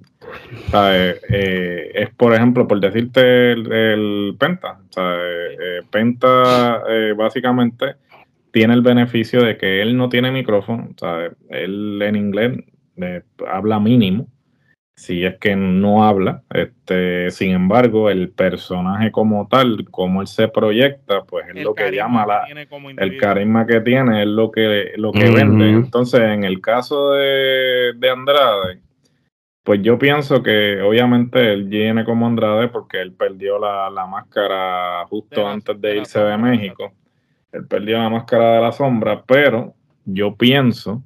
eh, 0.73 1.91
es, 1.93 2.09
por 2.11 2.33
ejemplo, 2.33 2.67
por 2.67 2.79
decirte 2.79 3.51
el, 3.51 4.35
Penta. 4.39 4.79
Eh, 4.97 5.81
Penta 5.91 6.83
eh, 6.87 7.13
básicamente 7.17 7.95
tiene 8.51 8.73
el 8.73 8.81
beneficio 8.81 9.43
de 9.43 9.57
que 9.57 9.81
él 9.81 9.97
no 9.97 10.07
tiene 10.07 10.31
micrófono. 10.31 10.89
Sea, 10.97 11.31
él 11.49 12.01
en 12.01 12.15
inglés 12.15 12.63
habla 13.45 13.79
mínimo 13.79 14.27
si 14.97 15.23
es 15.23 15.37
que 15.37 15.55
no 15.55 16.03
habla. 16.03 16.41
Este, 16.49 17.29
sin 17.29 17.51
embargo, 17.51 18.09
el 18.09 18.29
personaje 18.29 19.11
como 19.11 19.47
tal, 19.47 19.85
como 19.91 20.21
él 20.21 20.27
se 20.27 20.47
proyecta, 20.47 21.23
pues 21.23 21.45
es 21.53 21.63
lo 21.63 21.75
que 21.75 21.91
llama 21.91 22.25
la, 22.25 22.47
el 22.97 23.17
carisma 23.17 23.67
que 23.67 23.79
tiene, 23.81 24.23
es 24.23 24.27
lo 24.27 24.51
que, 24.51 24.93
lo 24.97 25.11
que 25.11 25.29
vende. 25.29 25.69
Entonces, 25.69 26.21
en 26.21 26.43
el 26.43 26.61
caso 26.61 27.11
de, 27.11 27.93
Andrade, 28.11 28.81
pues 29.63 29.81
yo 29.83 29.99
pienso 29.99 30.41
que 30.41 30.81
obviamente 30.81 31.53
él 31.53 31.65
viene 31.65 32.03
como 32.03 32.25
Andrade 32.25 32.67
porque 32.67 32.99
él 32.99 33.13
perdió 33.13 33.59
la, 33.59 34.07
máscara 34.07 35.05
justo 35.05 35.47
antes 35.47 35.79
de 35.79 35.97
irse 35.97 36.19
de 36.19 36.37
México. 36.39 36.91
Él 37.51 37.67
perdió 37.67 37.99
la 37.99 38.09
máscara 38.09 38.53
de 38.53 38.61
la 38.61 38.71
sombra, 38.71 39.23
pero 39.27 39.75
yo 40.05 40.35
pienso 40.35 41.03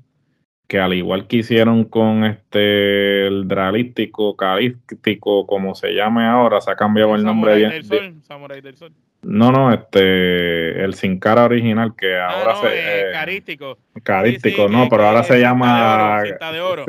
que 0.71 0.79
al 0.79 0.93
igual 0.93 1.27
que 1.27 1.35
hicieron 1.35 1.83
con 1.83 2.23
este 2.23 3.27
el 3.27 3.45
dralístico, 3.45 4.37
calístico, 4.37 5.45
como 5.45 5.75
se 5.75 5.89
llame 5.93 6.25
ahora, 6.25 6.61
se 6.61 6.71
ha 6.71 6.77
cambiado 6.77 7.13
el, 7.13 7.25
nombre 7.25 7.55
del 7.57 7.83
sol, 7.83 8.93
No, 9.21 9.51
no, 9.51 9.73
este 9.73 10.81
el 10.81 10.93
sin 10.93 11.19
cara 11.19 11.43
original 11.43 11.93
que 11.93 12.15
ah, 12.15 12.29
ahora 12.29 12.55
se 12.61 12.67
eh, 12.69 13.11
carístico. 13.11 13.77
Carístico, 14.01 14.69
no, 14.69 14.87
pero 14.87 15.07
ahora 15.07 15.23
se 15.23 15.41
llama 15.41 16.23
de 16.23 16.61
oro. 16.61 16.85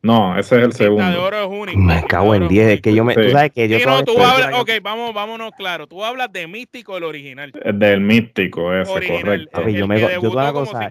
No, 0.00 0.38
ese 0.38 0.58
es 0.58 0.64
el 0.64 0.72
segundo. 0.72 1.10
de 1.10 1.16
oro 1.16 1.42
es 1.42 1.48
único. 1.48 1.78
Me 1.78 2.04
cago 2.04 2.34
en 2.34 2.46
10, 2.46 2.68
es 2.68 2.80
que 2.80 2.94
yo 2.94 3.04
me. 3.04 3.14
Tú 3.14 3.30
sabes 3.30 3.52
que 3.52 3.68
yo. 3.68 3.78
no, 3.84 4.04
tú 4.04 4.12
hablas, 4.22 4.60
ok, 4.60 4.70
vamos, 4.82 5.12
vámonos 5.12 5.52
claro. 5.56 5.86
Tú 5.86 6.04
hablas 6.04 6.32
de 6.32 6.46
Místico, 6.46 6.96
el 6.96 7.04
original. 7.04 7.52
Del 7.74 8.00
Místico, 8.00 8.74
ese, 8.74 8.92
correcto. 8.92 9.60
El, 9.62 9.74
yo 9.74 9.88
me, 9.88 10.00
yo, 10.00 10.08
cosa, 10.52 10.90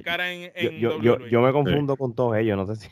yo, 0.79 1.01
yo, 1.01 1.27
yo, 1.27 1.41
me 1.41 1.51
confundo 1.51 1.95
con 1.95 2.13
todos 2.13 2.37
ellos, 2.37 2.57
no 2.57 2.65
sé 2.65 2.75
si. 2.75 2.89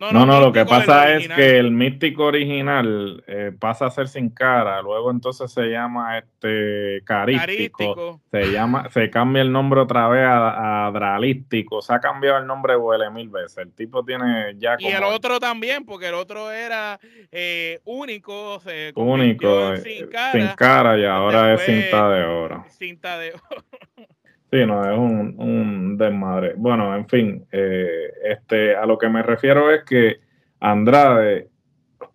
No, 0.00 0.26
no, 0.26 0.40
lo 0.40 0.52
que 0.52 0.64
pasa 0.64 1.12
es 1.14 1.28
que 1.28 1.58
el 1.58 1.70
místico 1.70 2.24
original 2.24 3.22
eh, 3.26 3.52
pasa 3.58 3.86
a 3.86 3.90
ser 3.90 4.08
sin 4.08 4.30
cara, 4.30 4.82
luego 4.82 5.10
entonces 5.10 5.52
se 5.52 5.66
llama 5.66 6.18
este 6.18 7.02
carístico, 7.04 8.20
se 8.30 8.50
llama, 8.50 8.90
se 8.90 9.08
cambia 9.10 9.42
el 9.42 9.52
nombre 9.52 9.80
otra 9.80 10.08
vez 10.08 10.26
a, 10.26 10.90
dralístico, 10.92 11.80
se 11.80 11.94
ha 11.94 12.00
cambiado 12.00 12.38
el 12.38 12.46
nombre 12.46 12.76
huele 12.76 13.10
mil 13.10 13.28
veces, 13.28 13.58
el 13.58 13.72
tipo 13.72 14.04
tiene 14.04 14.54
ya 14.58 14.76
Y 14.78 14.86
el 14.86 15.04
otro 15.04 15.40
también, 15.40 15.84
porque 15.84 16.08
el 16.08 16.14
otro 16.14 16.50
era 16.50 16.98
eh, 17.30 17.80
único, 17.84 18.60
se 18.60 18.92
único, 18.96 19.74
eh, 19.74 19.78
sin, 19.78 20.06
cara, 20.08 20.32
sin 20.32 20.48
cara 20.56 20.98
y 20.98 21.04
ahora 21.04 21.54
es 21.54 21.62
cinta 21.62 22.08
de 22.10 22.24
oro. 22.24 22.64
Cinta 22.68 23.18
de 23.18 23.32
oro. 23.32 23.64
Sí, 24.54 24.64
no, 24.66 24.84
es 24.84 24.96
un, 24.96 25.98
desmadre. 25.98 26.54
Bueno, 26.56 26.94
en 26.94 27.08
fin, 27.08 27.44
eh, 27.50 28.12
este, 28.22 28.76
a 28.76 28.86
lo 28.86 28.96
que 28.98 29.08
me 29.08 29.20
refiero 29.20 29.72
es 29.72 29.82
que 29.82 30.20
Andrade, 30.60 31.48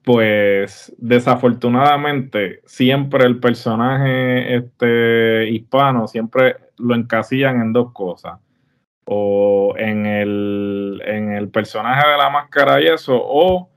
pues 0.06 0.96
desafortunadamente, 0.98 2.62
siempre 2.66 3.26
el 3.26 3.42
personaje 3.42 4.56
este, 4.56 5.50
hispano, 5.50 6.08
siempre 6.08 6.56
lo 6.78 6.96
encasillan 6.96 7.60
en 7.62 7.74
dos 7.74 7.92
cosas. 7.92 8.40
O 9.04 9.74
en 9.78 10.06
el, 10.06 11.02
en 11.06 11.34
el 11.34 11.50
personaje 11.50 12.08
de 12.08 12.18
la 12.18 12.30
máscara 12.30 12.82
y 12.82 12.88
eso, 12.88 13.20
o 13.22 13.70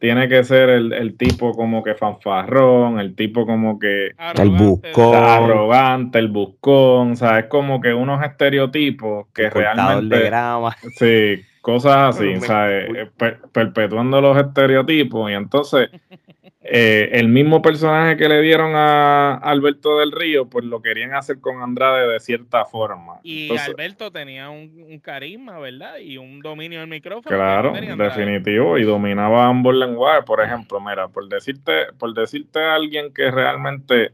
tiene 0.00 0.30
que 0.30 0.42
ser 0.44 0.70
el, 0.70 1.16
tipo 1.18 1.52
como 1.52 1.82
que 1.82 1.94
fanfarrón, 1.94 2.98
el 2.98 3.14
tipo 3.14 3.44
como 3.44 3.78
que 3.78 4.12
el 4.34 4.48
buscón, 4.48 5.14
arrogante, 5.14 6.18
el 6.18 6.28
buscón, 6.28 7.12
o 7.12 7.16
sea, 7.16 7.40
es 7.40 7.46
como 7.46 7.82
que 7.82 7.92
unos 7.92 8.24
estereotipos 8.24 9.26
que 9.34 9.50
realmente 9.50 10.16
de 10.16 10.24
grama. 10.24 10.74
sí, 10.96 11.42
cosas 11.60 12.16
así, 12.16 12.34
o 12.34 12.40
sea, 12.40 12.70
eh, 12.70 13.10
perpetuando 13.52 14.22
los 14.22 14.38
estereotipos 14.38 15.30
y 15.30 15.34
entonces 15.34 15.90
eh, 16.72 17.18
el 17.18 17.26
mismo 17.26 17.62
personaje 17.62 18.16
que 18.16 18.28
le 18.28 18.40
dieron 18.42 18.76
a 18.76 19.34
Alberto 19.34 19.98
del 19.98 20.12
Río, 20.12 20.48
pues 20.48 20.64
lo 20.64 20.80
querían 20.80 21.14
hacer 21.14 21.40
con 21.40 21.60
Andrade 21.60 22.06
de 22.06 22.20
cierta 22.20 22.64
forma. 22.64 23.18
Y 23.24 23.50
Alberto 23.58 24.12
tenía 24.12 24.50
un, 24.50 25.00
carisma, 25.02 25.58
¿verdad? 25.58 25.98
Y 25.98 26.16
un 26.16 26.38
dominio 26.38 26.78
del 26.78 26.88
micrófono. 26.88 27.36
Claro, 27.36 27.72
definitivo, 27.72 28.78
y 28.78 28.84
dominaba 28.84 29.48
ambos 29.48 29.74
lenguajes. 29.74 30.24
Por 30.24 30.40
ejemplo, 30.40 30.78
mira, 30.80 31.08
por 31.08 31.28
decirte, 31.28 31.86
por 31.98 32.14
decirte 32.14 32.60
a 32.60 32.76
alguien 32.76 33.12
que 33.12 33.32
realmente 33.32 34.12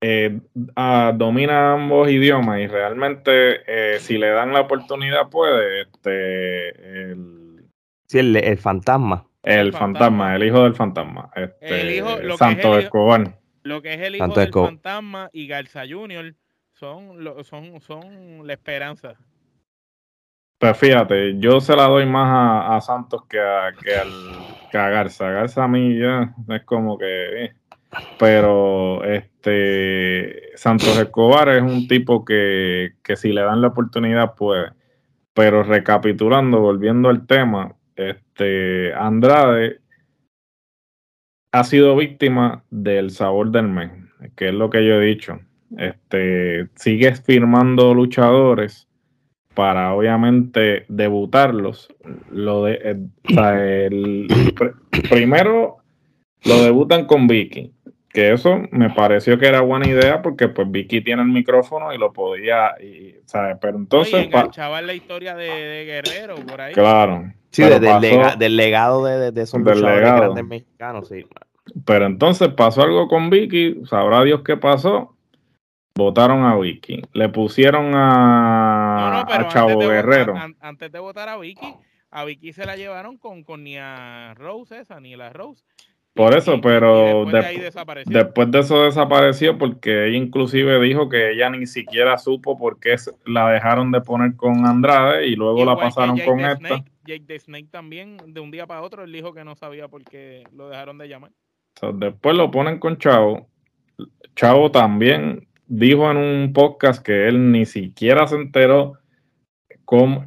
eh, 0.00 0.40
domina 1.16 1.74
ambos 1.74 2.08
idiomas 2.08 2.60
y 2.60 2.66
realmente 2.66 3.60
eh, 3.66 3.98
si 3.98 4.16
le 4.16 4.30
dan 4.30 4.54
la 4.54 4.62
oportunidad 4.62 5.28
puede, 5.28 5.82
este, 5.82 7.10
el... 7.10 7.68
Sí, 8.06 8.20
el 8.20 8.56
fantasma. 8.56 9.27
El, 9.48 9.72
fantasma, 9.72 10.36
el 10.36 10.44
hijo 10.44 10.62
del 10.62 10.74
fantasma. 10.74 11.30
Este, 11.34 11.80
el 11.80 11.90
hijo, 11.90 12.16
lo 12.18 12.36
Santo 12.36 12.72
que 12.72 12.78
Escobar. 12.80 13.38
Lo 13.62 13.82
que 13.82 13.94
es 13.94 14.00
el 14.00 14.16
hijo 14.16 14.28
del 14.28 14.52
fantasma 14.52 15.30
y 15.32 15.46
Garza 15.46 15.82
Junior 15.88 16.34
son, 16.72 17.18
son, 17.44 17.80
son 17.80 18.46
la 18.46 18.52
esperanza. 18.52 19.14
Pues 20.58 20.76
fíjate, 20.76 21.38
yo 21.38 21.60
se 21.60 21.76
la 21.76 21.84
doy 21.84 22.04
más 22.04 22.66
a, 22.68 22.80
Santos 22.80 23.22
que 23.28 23.38
a, 23.38 23.72
que, 23.80 23.94
al, 23.94 24.10
que 24.70 24.78
a 24.78 24.88
Garza. 24.88 25.30
Garza 25.30 25.64
a 25.64 25.68
mí 25.68 25.98
ya 25.98 26.34
es 26.48 26.64
como 26.64 26.98
que... 26.98 27.44
Eh. 27.44 27.54
Pero 28.18 29.02
este 29.04 30.56
Santos 30.56 30.98
Escobar 30.98 31.48
es 31.48 31.62
un 31.62 31.88
tipo 31.88 32.22
que, 32.22 32.96
que 33.02 33.16
si 33.16 33.32
le 33.32 33.40
dan 33.40 33.62
la 33.62 33.68
oportunidad 33.68 34.34
puede. 34.34 34.72
Pero 35.32 35.62
recapitulando, 35.62 36.60
volviendo 36.60 37.08
al 37.08 37.26
tema, 37.26 37.77
este, 37.98 38.94
Andrade 38.94 39.80
ha 41.52 41.64
sido 41.64 41.96
víctima 41.96 42.64
del 42.70 43.10
sabor 43.10 43.50
del 43.50 43.68
mes, 43.68 43.90
que 44.36 44.48
es 44.48 44.54
lo 44.54 44.70
que 44.70 44.86
yo 44.86 45.00
he 45.00 45.04
dicho. 45.04 45.40
Este, 45.76 46.68
sigues 46.76 47.22
firmando 47.22 47.94
luchadores 47.94 48.88
para 49.54 49.92
obviamente 49.92 50.84
debutarlos. 50.88 51.88
Lo 52.30 52.64
de, 52.64 52.78
eh, 52.82 54.26
primero 55.10 55.78
lo 56.44 56.62
debutan 56.62 57.06
con 57.06 57.26
Vicky, 57.26 57.72
que 58.08 58.32
eso 58.32 58.62
me 58.70 58.90
pareció 58.90 59.38
que 59.38 59.48
era 59.48 59.60
buena 59.60 59.88
idea 59.88 60.22
porque 60.22 60.48
pues 60.48 60.70
Vicky 60.70 61.00
tiene 61.00 61.22
el 61.22 61.28
micrófono 61.28 61.92
y 61.92 61.98
lo 61.98 62.12
podía, 62.12 62.74
y, 62.80 63.16
pero 63.60 63.76
entonces... 63.76 64.30
la 64.30 64.94
historia 64.94 65.34
de, 65.34 65.84
Guerrero 65.84 66.36
por 66.36 66.60
ahí. 66.60 66.72
Claro. 66.72 67.32
Sí, 67.50 67.62
del 67.62 68.56
legado 68.56 69.04
de, 69.04 69.32
de 69.32 69.42
esos 69.42 69.62
grandes 69.62 70.44
mexicanos, 70.44 71.08
sí. 71.08 71.24
Pero 71.84 72.06
entonces 72.06 72.48
pasó 72.48 72.82
algo 72.82 73.08
con 73.08 73.30
Vicky, 73.30 73.82
sabrá 73.86 74.22
Dios 74.24 74.42
qué 74.44 74.56
pasó. 74.56 75.14
Votaron 75.94 76.44
a 76.44 76.56
Vicky. 76.56 77.02
Le 77.12 77.28
pusieron 77.28 77.94
a, 77.94 79.20
a 79.20 79.48
Chavo 79.48 79.80
Guerrero. 79.80 80.34
antes 80.60 80.92
de 80.92 80.98
votar 80.98 81.28
a 81.28 81.36
Vicky, 81.36 81.74
a 82.10 82.24
Vicky 82.24 82.52
se 82.52 82.64
la 82.64 82.76
llevaron 82.76 83.18
con, 83.18 83.42
con 83.42 83.64
ni 83.64 83.76
a 83.76 84.34
Rose 84.34 84.80
esa, 84.80 85.00
ni 85.00 85.16
la 85.16 85.32
Rose. 85.32 85.64
Por 86.14 86.36
eso, 86.36 86.60
pero 86.60 87.26
después, 87.26 88.50
de 88.50 88.58
eso 88.58 88.82
desapareció 88.82 89.56
porque 89.56 90.08
ella 90.08 90.16
inclusive 90.16 90.80
dijo 90.80 91.08
que 91.08 91.30
ella 91.30 91.48
ni 91.48 91.64
siquiera 91.66 92.18
supo 92.18 92.58
por 92.58 92.80
qué 92.80 92.96
la 93.24 93.50
dejaron 93.50 93.92
de 93.92 94.00
poner 94.00 94.34
con 94.34 94.66
Andrade 94.66 95.28
y 95.28 95.36
luego 95.36 95.64
la 95.64 95.76
pasaron 95.76 96.18
con 96.18 96.40
esta. 96.40 96.82
Jake 97.08 97.24
the 97.26 97.38
Snake 97.38 97.68
también, 97.70 98.18
de 98.26 98.40
un 98.40 98.50
día 98.50 98.66
para 98.66 98.82
otro, 98.82 99.02
él 99.02 99.12
dijo 99.12 99.32
que 99.32 99.42
no 99.42 99.56
sabía 99.56 99.88
por 99.88 100.04
qué 100.04 100.44
lo 100.54 100.68
dejaron 100.68 100.98
de 100.98 101.08
llamar. 101.08 101.30
después 101.94 102.36
lo 102.36 102.50
ponen 102.50 102.78
con 102.78 102.98
Chavo. 102.98 103.48
Chavo 104.36 104.70
también 104.70 105.48
dijo 105.66 106.10
en 106.10 106.18
un 106.18 106.52
podcast 106.52 107.02
que 107.02 107.26
él 107.26 107.50
ni 107.50 107.64
siquiera 107.64 108.26
se 108.26 108.36
enteró 108.36 108.98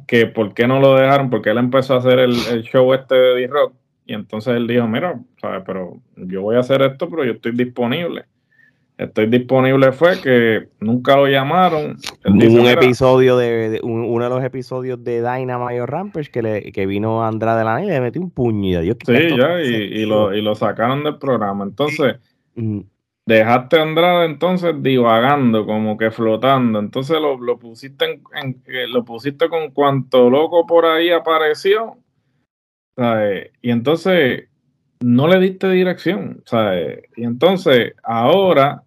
que 0.08 0.26
por 0.26 0.54
qué 0.54 0.66
no 0.66 0.80
lo 0.80 0.96
dejaron, 0.96 1.30
porque 1.30 1.50
él 1.50 1.58
empezó 1.58 1.94
a 1.94 1.98
hacer 1.98 2.18
el, 2.18 2.34
el 2.50 2.64
show 2.64 2.92
este 2.94 3.14
de 3.14 3.34
D-Rock 3.36 3.74
y 4.04 4.14
entonces 4.14 4.56
él 4.56 4.66
dijo, 4.66 4.88
mira, 4.88 5.20
¿sabes? 5.40 5.62
pero 5.64 6.00
yo 6.16 6.42
voy 6.42 6.56
a 6.56 6.60
hacer 6.60 6.82
esto, 6.82 7.08
pero 7.08 7.24
yo 7.24 7.32
estoy 7.32 7.52
disponible. 7.52 8.24
Estoy 9.04 9.26
disponible 9.26 9.92
fue 9.92 10.20
que 10.20 10.68
nunca 10.80 11.16
lo 11.16 11.26
llamaron. 11.26 11.96
un 12.24 12.66
episodio 12.66 13.36
de, 13.36 13.80
uno 13.82 14.24
de 14.24 14.30
los 14.30 14.44
episodios 14.44 15.02
de 15.02 15.18
Dynamite 15.20 15.86
Rampage 15.86 16.30
que, 16.30 16.42
le, 16.42 16.72
que 16.72 16.86
vino 16.86 17.24
Andrade 17.24 17.64
la 17.64 17.82
y 17.82 17.86
le 17.86 18.00
metió 18.00 18.20
un 18.20 18.30
puño. 18.30 18.80
sí, 18.82 18.92
ya, 19.06 19.60
y, 19.60 20.04
lo, 20.06 20.34
y 20.34 20.42
lo 20.42 20.54
sacaron 20.54 21.04
del 21.04 21.18
programa. 21.18 21.64
Entonces, 21.64 22.16
dejaste 23.26 23.78
a 23.78 23.82
Andrade 23.82 24.26
entonces 24.26 24.74
divagando, 24.82 25.66
como 25.66 25.96
que 25.96 26.10
flotando. 26.10 26.78
Entonces 26.78 27.20
lo, 27.20 27.38
lo 27.38 27.58
pusiste 27.58 28.22
en, 28.34 28.62
eh, 28.66 28.86
lo 28.88 29.04
pusiste 29.04 29.48
con 29.48 29.70
cuanto 29.70 30.30
loco 30.30 30.66
por 30.66 30.86
ahí 30.86 31.10
apareció. 31.10 31.96
Y 33.62 33.70
entonces 33.70 34.48
no 35.00 35.26
le 35.28 35.38
diste 35.40 35.70
dirección. 35.70 36.42
Y 37.16 37.24
entonces 37.24 37.94
ahora 38.02 38.82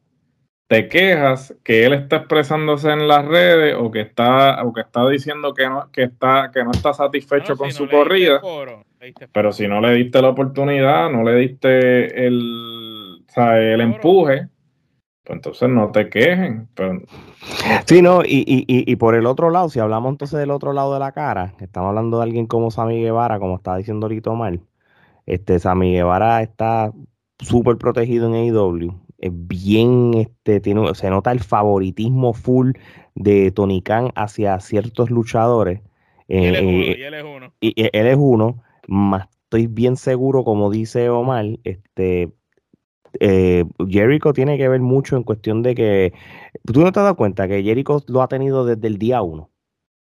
te 0.67 0.87
quejas 0.87 1.55
que 1.63 1.85
él 1.85 1.93
está 1.93 2.17
expresándose 2.17 2.89
en 2.89 3.07
las 3.07 3.25
redes 3.25 3.75
o 3.77 3.91
que 3.91 4.01
está, 4.01 4.63
o 4.63 4.73
que 4.73 4.81
está 4.81 5.07
diciendo 5.07 5.53
que 5.53 5.69
no, 5.69 5.91
que 5.91 6.03
está, 6.03 6.49
que 6.51 6.63
no 6.63 6.71
está 6.71 6.93
satisfecho 6.93 7.55
con 7.55 7.71
su 7.71 7.87
corrida. 7.87 8.41
pero 9.31 9.51
si 9.51 9.67
no 9.67 9.79
le 9.79 9.93
diste 9.93 10.21
la 10.21 10.29
oportunidad, 10.29 11.09
no 11.11 11.23
le 11.23 11.35
diste 11.35 12.25
el, 12.25 13.23
el 13.35 13.81
empuje, 13.81 14.47
pues 15.23 15.35
entonces 15.35 15.69
no 15.69 15.91
te 15.91 16.09
quejen. 16.09 16.67
Pero... 16.73 16.99
Sí, 17.85 18.01
no, 18.01 18.23
y, 18.23 18.43
y, 18.47 18.65
y, 18.67 18.95
por 18.95 19.13
el 19.13 19.27
otro 19.27 19.51
lado, 19.51 19.69
si 19.69 19.79
hablamos 19.79 20.11
entonces 20.11 20.39
del 20.39 20.49
otro 20.49 20.73
lado 20.73 20.93
de 20.95 20.99
la 20.99 21.11
cara, 21.11 21.53
estamos 21.59 21.89
hablando 21.89 22.17
de 22.17 22.23
alguien 22.23 22.47
como 22.47 22.71
Sammy 22.71 23.01
Guevara, 23.01 23.37
como 23.37 23.57
está 23.57 23.77
diciendo 23.77 24.07
ahorita 24.07 24.31
Omar, 24.31 24.59
este 25.27 25.59
Sammy 25.59 25.93
Guevara 25.93 26.41
está 26.41 26.91
súper 27.37 27.77
protegido 27.77 28.27
en 28.27 28.33
AEW 28.33 29.04
es 29.25 29.31
bien, 29.33 30.13
este, 30.15 30.59
tiene, 30.59 30.93
se 30.95 31.09
nota 31.09 31.31
el 31.31 31.39
favoritismo 31.39 32.33
full 32.33 32.71
de 33.15 33.51
Tony 33.51 33.81
Khan 33.81 34.11
hacia 34.15 34.59
ciertos 34.59 35.09
luchadores. 35.09 35.81
y, 36.27 36.35
él 36.37 37.13
es 37.13 37.23
uno, 37.23 37.53
y 37.59 37.73
él 37.77 38.07
es 38.07 38.17
uno. 38.19 38.63
más 38.87 39.27
estoy 39.45 39.67
bien 39.67 39.95
seguro, 39.95 40.43
como 40.43 40.69
dice 40.69 41.09
Omar, 41.09 41.45
este, 41.63 42.31
eh, 43.19 43.63
Jericho 43.87 44.33
tiene 44.33 44.57
que 44.57 44.67
ver 44.67 44.81
mucho 44.81 45.15
en 45.15 45.23
cuestión 45.23 45.61
de 45.61 45.75
que, 45.75 46.13
tú 46.65 46.81
no 46.81 46.91
te 46.91 46.99
has 46.99 47.05
dado 47.05 47.15
cuenta 47.15 47.47
que 47.47 47.63
Jericho 47.63 48.03
lo 48.07 48.21
ha 48.21 48.27
tenido 48.27 48.65
desde 48.65 48.87
el 48.87 48.97
día 48.97 49.21
uno. 49.21 49.51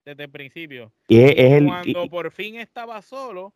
Desde 0.05 0.23
el 0.23 0.31
principio. 0.31 0.91
Y 1.07 1.19
es, 1.19 1.33
el, 1.37 1.65
Cuando 1.65 2.09
por 2.09 2.31
fin 2.31 2.55
estaba 2.55 3.01
solo, 3.01 3.53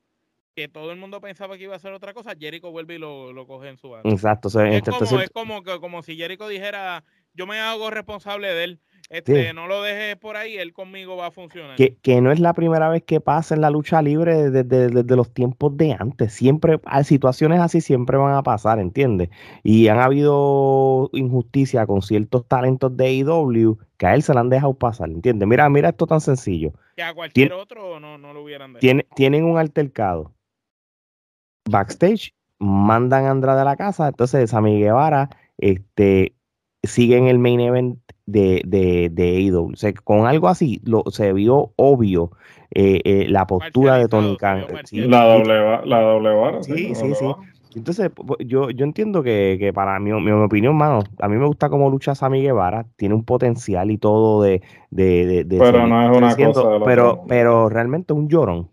que 0.56 0.68
todo 0.68 0.92
el 0.92 0.98
mundo 0.98 1.22
pensaba 1.22 1.58
que 1.58 1.64
iba 1.64 1.74
a 1.74 1.78
hacer 1.78 1.94
otra 1.94 2.14
cosa, 2.14 2.36
Jericho 2.38 2.72
vuelve 2.72 2.96
y 2.96 2.98
lo, 2.98 3.46
coge 3.48 3.70
en 3.70 3.78
su 3.78 3.90
mano. 3.90 4.04
Exacto. 4.06 4.50
es, 4.50 4.56
este, 4.56 4.92
como, 4.92 5.22
es 5.22 5.30
como, 5.30 5.64
como 5.64 6.02
si 6.02 6.16
Jericho 6.16 6.48
dijera, 6.48 7.04
yo 7.34 7.48
me 7.48 7.60
hago 7.60 7.90
responsable 7.90 8.48
de 8.48 8.64
él. 8.64 8.80
Este, 9.10 9.54
No 9.54 9.68
lo 9.68 9.82
dejes 9.82 10.16
por 10.16 10.38
ahí, 10.38 10.56
él 10.56 10.72
conmigo 10.72 11.18
va 11.18 11.28
a 11.28 11.32
funcionar. 11.32 11.76
Que, 11.76 11.98
que, 12.02 12.22
no 12.22 12.32
es 12.32 12.40
la 12.40 12.54
primera 12.54 12.88
vez 12.88 13.04
que 13.04 13.20
pasa 13.20 13.56
en 13.56 13.60
la 13.60 13.70
lucha 13.70 14.02
libre 14.02 14.50
desde, 14.50 15.16
los 15.18 15.34
tiempos 15.34 15.76
de 15.76 15.98
antes. 16.00 16.32
Siempre, 16.32 16.80
hay 16.86 17.04
situaciones 17.04 17.60
así 17.60 17.82
siempre 17.82 18.16
van 18.16 18.34
a 18.34 18.42
pasar, 18.42 18.80
¿entiendes? 18.80 19.30
Y 19.64 19.90
han 19.90 20.00
habido 20.00 21.10
injusticia 21.12 21.86
con 21.86 22.02
ciertos 22.02 22.48
talentos 22.48 22.96
de 22.96 23.14
IW 23.14 23.72
e 23.82 23.86
que 23.98 24.06
a 24.06 24.16
él 24.16 24.24
se 24.24 24.34
le 24.34 24.40
han 24.40 24.50
dejado 24.50 24.74
pasar, 24.76 25.10
¿entiendes? 25.10 25.46
Mira, 25.46 25.70
mira 25.70 25.90
esto 25.90 26.08
tan 26.08 26.22
sencillo. 26.22 26.72
Que 26.96 27.04
a 27.04 27.14
cualquier 27.14 27.52
otro 27.52 28.00
no, 28.00 28.18
no 28.18 28.34
lo 28.34 28.44
hubieran 28.44 28.74
dejado. 28.74 29.02
tienen 29.14 29.44
un 29.44 29.58
altercado 29.58 30.32
backstage, 31.66 32.34
mandan 32.60 33.26
a 33.26 33.32
Andrade 33.32 33.62
a 33.62 33.66
la 33.66 33.76
casa, 33.76 34.08
entonces 34.08 34.50
Sammy 34.50 34.80
Guevara 34.80 35.30
este, 35.58 36.34
sigue 36.84 37.18
en 37.18 37.28
el 37.28 37.40
main 37.40 37.60
event 37.60 38.00
de, 38.26 38.62
de, 38.66 39.10
de 39.12 39.52
O 39.54 39.76
sea, 39.76 39.94
con 40.04 40.26
algo 40.26 40.48
así 40.48 40.82
lo, 40.84 41.04
se 41.10 41.34
vio 41.34 41.74
obvio 41.76 42.32
eh, 42.72 43.02
eh, 43.04 43.26
la 43.30 43.46
postura 43.48 43.98
de 43.98 44.08
Tony 44.08 44.38
Khan. 44.38 44.66
la 44.92 45.24
doble, 45.26 45.86
la 45.86 46.02
doble 46.02 46.64
Sí, 46.64 46.96
sí, 46.96 47.14
sí. 47.16 47.26
Entonces, 47.74 48.12
yo, 48.40 48.70
yo 48.70 48.84
entiendo 48.84 49.24
que, 49.24 49.72
para 49.74 49.98
mi, 50.00 50.12
mi, 50.12 50.32
opinión, 50.32 50.76
mano, 50.76 51.04
a 51.20 51.30
mí 51.30 51.38
me 51.38 51.46
gusta 51.46 51.70
cómo 51.70 51.90
lucha 51.90 52.16
Sammy 52.16 52.42
Guevara, 52.42 52.86
tiene 52.98 53.16
un 53.16 53.24
potencial 53.24 53.92
y 53.92 53.98
todo 53.98 54.42
de... 54.42 54.62
de, 54.90 55.46
de, 55.46 55.58
pero 55.58 55.88
no 55.88 56.12
es 56.12 56.18
una 56.18 56.36
cosa. 56.36 56.84
pero, 56.84 57.24
pero 57.30 57.70
realmente 57.70 58.12
un 58.12 58.28
llorón. 58.28 58.70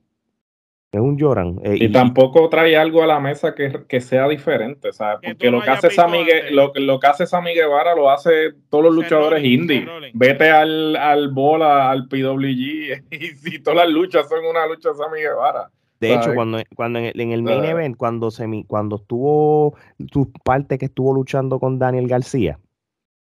Es 0.90 1.01
un 1.01 1.18
Joran. 1.18 1.61
Eh, 1.64 1.77
y, 1.81 1.92
tampoco 1.92 2.48
trae 2.48 2.74
algo 2.74 3.03
a 3.03 3.07
la 3.07 3.20
mesa 3.20 3.55
que, 3.55 4.01
sea 4.01 4.27
diferente, 4.27 4.90
¿sabes? 4.92 5.20
Porque 5.22 5.51
lo 5.51 5.61
que, 5.61 5.70
hace 5.70 5.90
Sammy, 5.90 6.24
lo, 6.51 6.72
lo, 6.74 6.98
que 6.98 7.07
hace 7.07 7.27
Sammy 7.27 7.53
Guevara 7.53 7.94
lo 7.94 8.11
hace 8.11 8.55
todos 8.70 8.85
los 8.85 8.94
luchadores 8.94 9.44
indie. 9.44 9.87
Vete 10.14 10.51
al, 10.51 10.96
al 10.96 11.29
Bola, 11.29 11.90
al 11.90 12.09
PWG, 12.09 13.05
y 13.11 13.27
si 13.37 13.59
todas 13.59 13.87
las 13.87 13.88
luchas 13.90 14.29
son 14.29 14.44
una 14.46 14.66
lucha 14.66 14.88
de 14.90 14.94
Sammy 14.94 15.20
Guevara. 15.20 15.70
De 16.01 16.14
hecho, 16.14 16.33
cuando, 16.33 16.62
cuando 16.74 17.01
en 17.01 17.33
el, 17.33 17.42
main 17.42 17.64
event, 17.64 17.96
cuando, 17.96 18.31
se, 18.31 18.46
cuando 18.66 18.96
estuvo 18.96 19.77
tu 20.11 20.33
parte 20.44 20.79
que 20.79 20.87
estuvo 20.87 21.12
luchando 21.12 21.59
con 21.59 21.79
Daniel 21.79 22.07
García, 22.07 22.59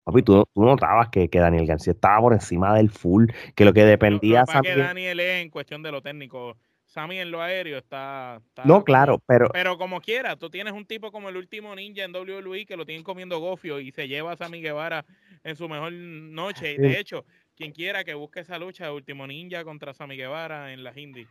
Papi, 0.04 0.24
tú, 0.24 0.43
tú 0.52 0.63
notabas 0.63 1.10
que, 1.10 1.30
que, 1.30 1.38
Daniel 1.38 1.67
García 1.67 1.93
estaba 1.93 2.21
por 2.21 2.34
encima 2.34 2.74
del 2.74 2.89
full, 2.89 3.28
que 3.56 3.65
lo 3.65 3.74
que 3.74 3.86
dependía... 3.86 4.45
No, 4.52 4.62
que 4.62 4.76
Daniel 4.76 5.19
es 5.19 5.43
en 5.43 5.50
cuestión 5.50 5.84
de 5.84 5.91
lo 5.91 6.02
técnico 6.02 6.56
Sammy 6.91 7.19
en 7.19 7.32
lo 7.32 7.41
aéreo 7.41 7.77
está, 7.77 8.41
no, 8.65 8.84
claro, 8.84 9.21
pero. 9.25 9.47
Pero 9.54 9.77
como 9.77 10.01
quiera, 10.01 10.36
tú 10.36 10.49
tienes 10.49 10.73
un 10.73 10.86
tipo 10.86 11.10
como 11.10 11.30
el 11.30 11.38
último 11.38 11.73
ninja 11.73 12.04
en 12.04 12.13
WWE 12.13 12.65
que 12.65 12.75
lo 12.75 12.86
tienen 12.86 13.04
comiendo 13.04 13.39
gofio 13.39 13.80
y 13.80 13.91
se 13.91 14.10
lleva 14.10 14.34
a 14.34 14.36
Sammy 14.36 14.62
Guevara 14.62 15.06
en 15.45 15.56
su 15.56 15.69
mejor 15.69 15.93
noche. 15.93 16.73
Y 16.73 16.77
de 16.77 16.99
hecho, 16.99 17.23
quien 17.56 17.71
quiera 17.71 18.04
que 18.04 18.13
busque 18.13 18.41
esa 18.41 18.60
lucha, 18.60 18.91
último 18.91 19.25
ninja 19.25 19.63
contra 19.63 19.93
Sammy 19.93 20.17
Guevara 20.17 20.73
en 20.73 20.84
las 20.84 20.97
indies. 20.97 21.30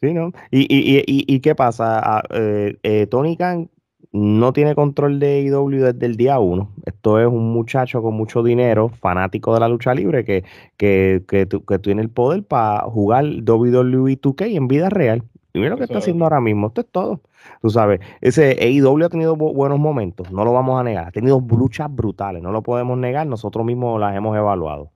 Sí, 0.00 0.14
¿no? 0.14 0.32
¿Y, 0.52 0.60
y, 0.72 0.98
y, 0.98 1.02
y 1.06 1.40
qué 1.40 1.56
pasa? 1.56 1.98
Ah, 1.98 2.22
eh, 2.30 2.76
eh, 2.84 3.06
Tony 3.08 3.36
Khan 3.36 3.68
no 4.12 4.52
tiene 4.52 4.74
control 4.74 5.20
de 5.20 5.42
IW 5.42 5.84
desde 5.84 6.06
el 6.06 6.16
día 6.16 6.38
uno. 6.38 6.70
Esto 6.84 7.20
es 7.20 7.26
un 7.26 7.52
muchacho 7.52 8.02
con 8.02 8.14
mucho 8.14 8.42
dinero, 8.42 8.88
fanático 8.88 9.54
de 9.54 9.60
la 9.60 9.68
lucha 9.68 9.94
libre, 9.94 10.24
que, 10.24 10.44
que, 10.76 11.22
que, 11.28 11.46
que 11.46 11.78
tiene 11.78 12.02
el 12.02 12.10
poder 12.10 12.44
para 12.44 12.80
jugar 12.82 13.24
WWE 13.24 14.20
2K 14.20 14.56
en 14.56 14.68
vida 14.68 14.88
real. 14.90 15.22
Y 15.52 15.58
mira 15.58 15.70
lo 15.70 15.78
que 15.78 15.84
está 15.84 15.98
haciendo 15.98 16.24
ahora 16.24 16.40
mismo. 16.40 16.68
Esto 16.68 16.80
es 16.82 16.88
todo. 16.90 17.20
Tú 17.62 17.70
sabes, 17.70 18.00
ese 18.20 18.56
AEW 18.60 19.04
ha 19.04 19.08
tenido 19.08 19.36
buenos 19.36 19.78
momentos, 19.78 20.30
no 20.30 20.44
lo 20.44 20.52
vamos 20.52 20.78
a 20.80 20.84
negar. 20.84 21.08
Ha 21.08 21.10
tenido 21.10 21.40
luchas 21.40 21.92
brutales, 21.94 22.42
no 22.42 22.52
lo 22.52 22.62
podemos 22.62 22.98
negar. 22.98 23.26
Nosotros 23.26 23.64
mismos 23.64 24.00
las 24.00 24.16
hemos 24.16 24.36
evaluado. 24.36 24.92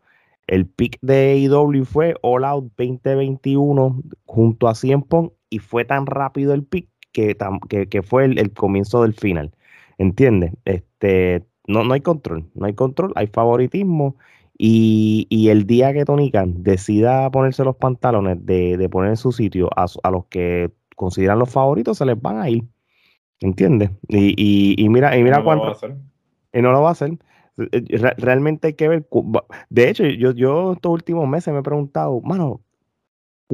El 0.47 0.67
pick 0.67 0.99
de 1.01 1.33
AEW 1.33 1.85
fue 1.85 2.15
All 2.23 2.45
Out 2.45 2.73
2021 2.77 4.03
junto 4.27 4.69
a 4.69 4.75
Cien 4.75 5.03
Pong 5.03 5.31
y 5.49 5.59
fue 5.59 5.85
tan 5.85 6.07
rápido 6.07 6.53
el 6.53 6.65
pick 6.65 6.89
que, 7.15 7.37
que, 7.89 8.03
fue 8.03 8.25
el, 8.27 8.53
comienzo 8.53 9.03
del 9.03 9.15
final. 9.15 9.53
¿Entiendes? 9.97 10.53
Este, 10.65 11.45
no, 11.67 11.85
no 11.85 11.95
hay 11.95 12.01
control, 12.01 12.51
no 12.55 12.67
hay 12.67 12.75
control, 12.75 13.13
hay 13.15 13.29
favoritismo. 13.29 14.17
Y, 14.59 15.49
el 15.49 15.67
día 15.67 15.93
que 15.93 16.05
Tony 16.05 16.31
Khan 16.31 16.63
decida 16.63 17.31
ponerse 17.31 17.65
los 17.65 17.77
pantalones 17.77 18.45
de, 18.45 18.89
poner 18.91 19.11
en 19.11 19.17
su 19.17 19.33
sitio 19.33 19.71
a, 19.75 20.11
los 20.11 20.27
que 20.27 20.71
consideran 20.97 21.39
los 21.39 21.51
favoritos, 21.51 21.99
se 21.99 22.05
les 22.05 22.21
van 22.21 22.39
a 22.39 22.51
ir. 22.51 22.65
¿Entiendes? 23.41 23.91
Y, 24.09 24.75
y, 24.77 24.89
mira, 24.89 25.17
y 25.17 25.23
mira 25.23 25.43
cuánto. 25.43 25.73
Y 26.53 26.63
no 26.63 26.73
lo 26.73 26.83
va 26.83 26.91
a 26.91 26.93
hacer. 26.93 27.19
realmente 28.19 28.69
hay 28.69 28.75
que 28.75 28.89
ver. 28.89 29.09
De 29.71 29.89
hecho, 29.89 30.05
yo, 30.05 30.33
yo 30.33 30.73
estos 30.75 30.93
últimos 30.93 31.29
meses 31.29 31.53
me 31.53 31.61
he 31.61 31.63
preguntado, 31.63 32.21
mano, 32.21 32.61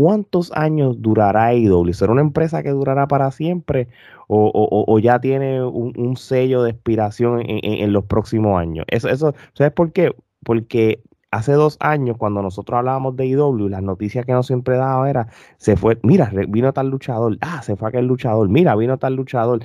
¿Cuántos 0.00 0.50
años 0.52 1.02
durará 1.02 1.52
IW? 1.52 1.92
¿Será 1.92 2.12
una 2.12 2.22
empresa 2.22 2.62
que 2.62 2.70
durará 2.70 3.06
para 3.06 3.30
siempre 3.30 3.88
o, 4.28 4.98
ya 4.98 5.20
tiene 5.20 5.62
un, 5.62 6.16
sello 6.16 6.62
de 6.62 6.70
expiración 6.70 7.42
en, 7.44 7.92
los 7.92 8.06
próximos 8.06 8.58
años? 8.58 8.86
Eso, 8.88 9.10
eso, 9.10 9.34
¿Sabes 9.52 9.74
por 9.74 9.92
qué? 9.92 10.14
Porque 10.42 11.02
hace 11.30 11.52
dos 11.52 11.76
años, 11.80 12.16
cuando 12.16 12.40
nosotros 12.40 12.78
hablábamos 12.78 13.14
de 13.14 13.26
IW, 13.26 13.68
las 13.68 13.82
noticias 13.82 14.24
que 14.24 14.32
nos 14.32 14.46
siempre 14.46 14.78
daba 14.78 15.10
era, 15.10 15.28
se 15.58 15.76
fue, 15.76 15.98
mira, 16.02 16.32
vino 16.48 16.72
tal 16.72 16.88
luchador, 16.88 17.36
ah, 17.42 17.60
se 17.60 17.76
fue 17.76 17.90
aquel 17.90 18.06
luchador, 18.06 18.48
mira, 18.48 18.74
vino 18.76 18.96
tal 18.96 19.16
luchador. 19.16 19.60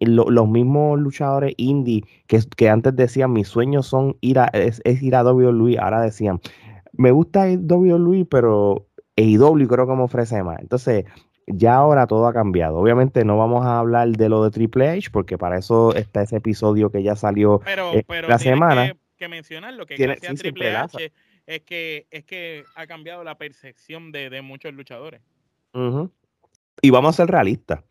Los 0.00 0.48
mismos 0.50 1.00
luchadores 1.00 1.54
indie 1.56 2.04
que, 2.26 2.40
que, 2.58 2.68
antes 2.68 2.94
decían, 2.94 3.32
mis 3.32 3.48
sueños 3.48 3.86
son 3.86 4.18
ir 4.20 4.38
a, 4.38 4.48
es, 4.52 4.82
ir 4.84 5.16
a 5.16 5.24
WWE, 5.24 5.78
ahora 5.78 6.02
decían, 6.02 6.40
me 6.92 7.10
gusta 7.10 7.48
ir 7.48 7.60
WWE, 7.60 8.26
pero 8.26 8.86
AEW 9.16 9.68
creo 9.68 9.86
que 9.86 9.94
me 9.94 10.02
ofrece 10.02 10.42
más. 10.42 10.58
Entonces, 10.60 11.04
ya 11.46 11.74
ahora 11.74 12.06
todo 12.06 12.26
ha 12.26 12.32
cambiado. 12.32 12.76
Obviamente 12.76 13.24
no 13.24 13.36
vamos 13.36 13.64
a 13.64 13.78
hablar 13.78 14.08
de 14.08 14.28
lo 14.28 14.44
de 14.44 14.50
Triple 14.50 14.88
H, 14.88 15.10
porque 15.10 15.38
para 15.38 15.58
eso 15.58 15.94
está 15.94 16.22
ese 16.22 16.36
episodio 16.36 16.90
que 16.90 17.02
ya 17.02 17.16
salió 17.16 17.60
pero, 17.64 17.92
eh, 17.94 18.04
la 18.26 18.38
semana. 18.38 18.88
Que, 18.88 18.98
que 19.18 19.28
mencionar 19.28 19.74
lo 19.74 19.86
que 19.86 19.96
tiene, 19.96 20.16
Triple 20.16 20.76
H 20.76 21.12
es 21.46 21.62
que, 21.62 22.06
es 22.10 22.24
que 22.24 22.64
ha 22.74 22.86
cambiado 22.86 23.24
la 23.24 23.36
percepción 23.36 24.12
de, 24.12 24.42
muchos 24.42 24.72
luchadores. 24.74 25.20
Y 26.80 26.90
vamos 26.90 27.14
a 27.14 27.22
ser 27.22 27.30
realistas. 27.30 27.82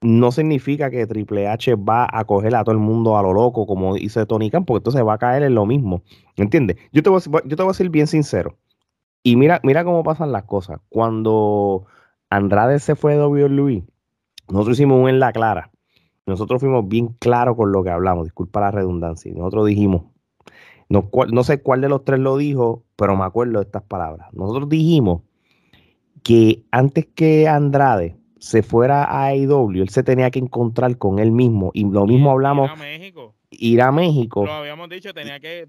no 0.00 0.30
significa 0.30 0.90
que 0.90 1.06
Triple 1.06 1.48
H 1.48 1.74
va 1.76 2.08
a 2.10 2.24
coger 2.24 2.54
a 2.54 2.64
todo 2.64 2.74
el 2.74 2.80
mundo 2.80 3.18
a 3.18 3.22
lo 3.22 3.32
loco 3.32 3.66
como 3.66 3.96
hizo 3.96 4.24
Tony 4.26 4.50
Khan, 4.50 4.64
porque 4.64 4.80
entonces 4.80 5.04
va 5.04 5.14
a 5.14 5.18
caer 5.18 5.42
en 5.42 5.54
lo 5.54 5.66
mismo. 5.66 6.02
¿Entiendes? 6.36 6.76
Yo 6.92 7.02
te 7.02 7.10
voy 7.10 7.20
a, 7.20 7.42
yo 7.44 7.56
te 7.56 7.62
voy 7.62 7.70
a 7.70 7.74
ser 7.74 7.88
bien 7.90 8.06
sincero. 8.06 8.56
Y 9.26 9.34
mira, 9.34 9.58
mira 9.64 9.82
cómo 9.82 10.04
pasan 10.04 10.30
las 10.30 10.44
cosas. 10.44 10.78
Cuando 10.88 11.84
Andrade 12.30 12.78
se 12.78 12.94
fue 12.94 13.16
de 13.16 13.26
WWE, 13.26 13.82
nosotros 14.48 14.78
hicimos 14.78 15.02
un 15.02 15.08
en 15.08 15.18
la 15.18 15.32
clara. 15.32 15.72
Nosotros 16.26 16.60
fuimos 16.60 16.86
bien 16.86 17.08
claros 17.18 17.56
con 17.56 17.72
lo 17.72 17.82
que 17.82 17.90
hablamos, 17.90 18.22
disculpa 18.22 18.60
la 18.60 18.70
redundancia. 18.70 19.32
Nosotros 19.34 19.66
dijimos, 19.66 20.04
no, 20.88 21.10
no 21.32 21.42
sé 21.42 21.60
cuál 21.60 21.80
de 21.80 21.88
los 21.88 22.04
tres 22.04 22.20
lo 22.20 22.36
dijo, 22.36 22.84
pero 22.94 23.16
me 23.16 23.24
acuerdo 23.24 23.58
de 23.58 23.64
estas 23.64 23.82
palabras. 23.82 24.32
Nosotros 24.32 24.68
dijimos 24.68 25.22
que 26.22 26.62
antes 26.70 27.06
que 27.06 27.48
Andrade 27.48 28.16
se 28.38 28.62
fuera 28.62 29.02
a 29.02 29.26
AEW, 29.30 29.82
él 29.82 29.88
se 29.88 30.04
tenía 30.04 30.30
que 30.30 30.38
encontrar 30.38 30.98
con 30.98 31.18
él 31.18 31.32
mismo. 31.32 31.72
Y 31.74 31.84
lo 31.84 32.06
mismo 32.06 32.30
hablamos. 32.30 32.70
Ir 32.70 32.76
a 32.76 32.76
México. 32.76 33.34
Ir 33.50 33.82
a 33.82 33.90
México. 33.90 34.46
Lo 34.46 34.52
habíamos 34.52 34.88
dicho, 34.88 35.12
tenía 35.12 35.40
que, 35.40 35.68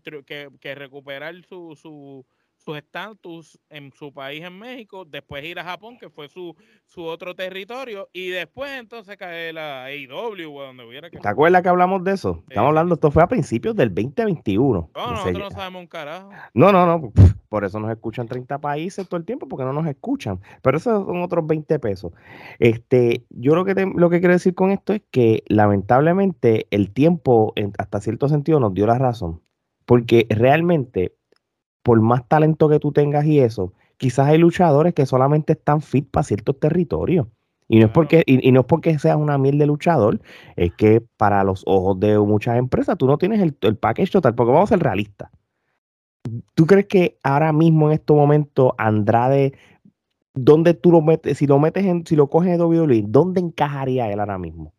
que 0.60 0.76
recuperar 0.76 1.34
su, 1.42 1.76
su, 1.76 2.24
su 2.68 2.76
estatus 2.76 3.58
en 3.70 3.94
su 3.94 4.12
país 4.12 4.44
en 4.44 4.60
México, 4.60 5.06
después 5.06 5.42
ir 5.46 5.58
a 5.58 5.64
Japón, 5.64 5.98
que 5.98 6.10
fue 6.10 6.28
su, 6.28 6.54
su 6.86 7.02
otro 7.02 7.34
territorio, 7.34 8.10
y 8.12 8.28
después 8.28 8.70
entonces 8.78 9.16
caer 9.16 9.54
la 9.54 9.86
AEW 9.86 10.54
o 10.54 10.64
donde 10.64 10.86
hubiera 10.86 11.10
que. 11.10 11.18
¿Te 11.18 11.30
acuerdas 11.30 11.62
que 11.62 11.70
hablamos 11.70 12.04
de 12.04 12.12
eso? 12.12 12.44
Estamos 12.50 12.68
hablando, 12.68 12.96
esto 12.96 13.10
fue 13.10 13.24
a 13.24 13.28
principios 13.28 13.74
del 13.74 13.96
2021. 13.96 14.90
No, 14.94 15.12
nosotros 15.12 15.40
no 15.40 15.52
sabemos 15.52 15.80
un 15.80 15.88
carajo. 15.88 16.30
No, 16.54 16.74
no, 16.74 16.86
no. 16.86 17.14
Por 17.48 17.64
eso 17.64 17.80
nos 17.80 17.90
escuchan 17.90 18.28
30 18.28 18.60
países 18.60 19.08
todo 19.08 19.18
el 19.18 19.26
tiempo, 19.26 19.48
porque 19.48 19.64
no 19.64 19.72
nos 19.72 19.88
escuchan. 19.88 20.42
Pero 20.62 20.76
esos 20.76 21.06
son 21.06 21.22
otros 21.22 21.48
20 21.48 21.80
pesos. 21.80 22.12
Este, 22.60 23.26
yo 23.30 23.56
lo 23.56 23.64
que, 23.64 23.90
lo 23.96 24.10
que 24.10 24.20
quiero 24.20 24.34
decir 24.34 24.56
con 24.56 24.72
esto 24.72 24.92
es 24.92 25.04
que 25.10 25.46
lamentablemente 25.48 26.68
el 26.72 26.92
tiempo, 26.92 27.54
hasta 27.78 28.02
cierto 28.02 28.28
sentido, 28.28 28.60
nos 28.60 28.74
dio 28.74 28.86
la 28.88 28.98
razón. 28.98 29.42
Porque 29.86 30.28
realmente 30.30 31.17
por 31.88 32.02
más 32.02 32.28
talento 32.28 32.68
que 32.68 32.82
tú 32.82 32.92
tengas 32.92 33.24
y 33.24 33.40
eso, 33.40 33.72
quizás 33.96 34.28
hay 34.28 34.38
luchadores 34.38 34.94
que 34.94 35.06
solamente 35.06 35.54
están 35.54 35.82
fit 35.82 36.06
para 36.12 36.26
ciertos 36.26 36.60
territorios. 36.60 37.28
Y 37.70 37.80
no, 37.80 37.86
es 37.86 37.92
porque, 37.94 38.24
y, 38.26 38.52
no 38.52 38.60
es 38.60 38.66
porque 38.66 39.00
seas 39.00 39.16
una 39.16 39.38
miel 39.38 39.58
de 39.58 39.68
luchador, 39.68 40.20
es 40.58 40.74
que 40.74 41.00
para 41.16 41.46
los 41.46 41.64
ojos 41.66 41.98
de 41.98 42.20
muchas 42.20 42.58
empresas 42.58 42.98
tú 42.98 43.08
no 43.08 43.18
tienes 43.18 43.40
el, 43.40 43.56
el 43.62 43.78
package 43.78 44.12
total, 44.12 44.36
porque 44.36 44.52
vamos 44.52 44.70
a 44.70 44.76
ser 44.76 44.84
realistas. 44.84 45.32
¿Tú 46.56 46.66
crees 46.66 46.88
que 46.88 47.18
ahora 47.24 47.54
mismo 47.54 47.88
en 47.88 47.94
este 47.94 48.12
momento 48.12 48.76
Andrade, 48.78 49.54
dónde 50.34 50.74
tú 50.74 50.92
lo 50.92 51.02
metes, 51.02 51.38
si 51.38 51.48
lo 51.48 51.58
metes 51.58 51.86
en, 51.86 52.06
si 52.06 52.18
lo 52.18 52.30
coges 52.30 52.52
en 52.52 52.60
WWE, 52.60 53.06
¿dónde 53.08 53.40
encajaría 53.40 54.12
él 54.12 54.20
ahora 54.20 54.38
mismo? 54.38 54.74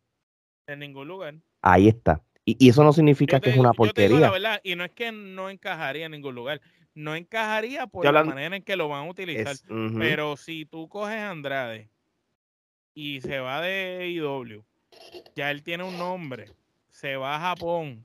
En 0.67 0.81
ningún 0.81 1.09
lugar. 1.09 1.37
Ahí 1.63 1.89
está. 1.89 2.23
Y, 2.45 2.69
eso 2.69 2.85
no 2.85 2.93
significa 2.93 3.41
que 3.41 3.49
es 3.49 3.57
una 3.57 3.73
porquería. 3.73 4.21
la 4.21 4.31
verdad, 4.31 4.61
y 4.63 4.75
no 4.75 4.85
es 4.85 4.91
que 4.91 5.11
no 5.11 5.49
encajaría 5.49 6.05
en 6.05 6.13
ningún 6.13 6.35
lugar 6.35 6.61
no 6.99 7.15
encajaría 7.15 7.87
por 7.87 8.05
la 8.05 8.25
manera 8.25 8.57
en 8.57 8.63
que 8.63 8.75
lo 8.77 8.89
van 8.89 9.07
a 9.07 9.11
utilizar. 9.11 9.57
Pero 9.99 10.37
si 10.37 10.65
tú 10.65 10.89
coges 10.89 11.17
a 11.17 11.31
Andrade 11.31 11.89
y 12.93 13.21
se 13.21 13.39
va 13.39 13.61
de 13.61 14.09
IW, 14.11 14.65
ya 15.37 15.53
él 15.53 15.63
tiene 15.63 15.85
un 15.85 15.97
nombre, 15.97 16.51
se 16.91 17.17
va 17.17 17.37
a 17.37 17.41
Japón, 17.41 18.05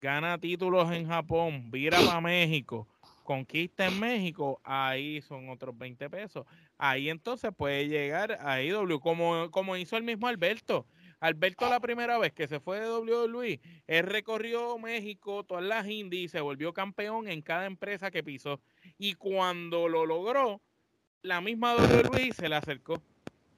gana 0.00 0.38
títulos 0.38 0.90
en 0.90 1.06
Japón, 1.06 1.70
vira 1.70 2.00
para 2.00 2.20
México, 2.20 2.88
conquista 3.22 3.86
en 3.86 4.00
México, 4.00 4.60
ahí 4.64 5.22
son 5.22 5.48
otros 5.48 5.78
20 5.78 6.10
pesos. 6.10 6.44
Ahí 6.78 7.10
entonces 7.10 7.52
puede 7.56 7.86
llegar 7.86 8.38
a 8.40 8.60
IW, 8.60 8.98
como, 8.98 9.52
como 9.52 9.76
hizo 9.76 9.96
el 9.96 10.02
mismo 10.02 10.26
Alberto. 10.26 10.84
Alberto 11.22 11.70
la 11.70 11.78
primera 11.78 12.18
vez 12.18 12.32
que 12.32 12.48
se 12.48 12.58
fue 12.58 12.80
de 12.80 12.90
WWE, 12.90 13.60
él 13.86 14.06
recorrió 14.06 14.76
México, 14.76 15.44
todas 15.44 15.62
las 15.62 15.86
indies, 15.86 16.24
y 16.24 16.28
se 16.28 16.40
volvió 16.40 16.72
campeón 16.72 17.28
en 17.28 17.42
cada 17.42 17.66
empresa 17.66 18.10
que 18.10 18.24
pisó. 18.24 18.58
Y 18.98 19.14
cuando 19.14 19.88
lo 19.88 20.04
logró, 20.04 20.60
la 21.22 21.40
misma 21.40 21.76
WWE 21.76 22.32
se 22.32 22.48
le 22.48 22.56
acercó. 22.56 23.00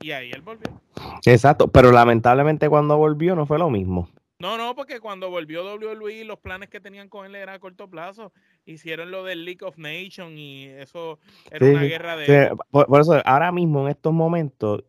Y 0.00 0.10
ahí 0.10 0.30
él 0.30 0.42
volvió. 0.42 0.78
Exacto, 1.24 1.68
pero 1.68 1.90
lamentablemente 1.90 2.68
cuando 2.68 2.98
volvió 2.98 3.34
no 3.34 3.46
fue 3.46 3.58
lo 3.58 3.70
mismo. 3.70 4.10
No, 4.38 4.58
no, 4.58 4.74
porque 4.74 5.00
cuando 5.00 5.30
volvió 5.30 5.64
WWE, 5.64 6.26
los 6.26 6.40
planes 6.40 6.68
que 6.68 6.80
tenían 6.80 7.08
con 7.08 7.24
él 7.24 7.34
era 7.34 7.54
a 7.54 7.58
corto 7.60 7.88
plazo. 7.88 8.30
Hicieron 8.66 9.10
lo 9.10 9.24
del 9.24 9.46
League 9.46 9.64
of 9.64 9.78
Nations 9.78 10.34
y 10.36 10.66
eso 10.66 11.18
era 11.50 11.64
una 11.64 11.82
guerra 11.84 12.16
de. 12.16 12.54
por, 12.70 13.00
eso, 13.00 13.22
ahora 13.24 13.50
mismo, 13.52 13.86
en 13.86 13.88
estos 13.92 14.12
momentos, 14.12 14.84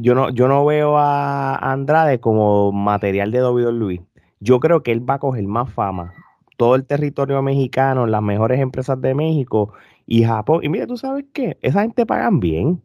yo 0.00 0.14
no, 0.14 0.30
yo 0.30 0.48
no 0.48 0.64
veo 0.64 0.98
a 0.98 1.56
Andrade 1.56 2.20
como 2.20 2.72
material 2.72 3.30
de 3.30 3.42
WWE. 3.44 4.02
Yo 4.40 4.60
creo 4.60 4.82
que 4.82 4.92
él 4.92 5.08
va 5.08 5.14
a 5.14 5.18
coger 5.18 5.46
más 5.46 5.72
fama. 5.72 6.14
Todo 6.56 6.74
el 6.74 6.86
territorio 6.86 7.40
mexicano, 7.42 8.06
las 8.06 8.22
mejores 8.22 8.60
empresas 8.60 9.00
de 9.00 9.14
México 9.14 9.72
y 10.06 10.24
Japón. 10.24 10.60
Y 10.62 10.68
mira, 10.68 10.86
tú 10.86 10.96
sabes 10.96 11.24
qué, 11.32 11.58
esa 11.62 11.82
gente 11.82 12.06
pagan 12.06 12.40
bien. 12.40 12.82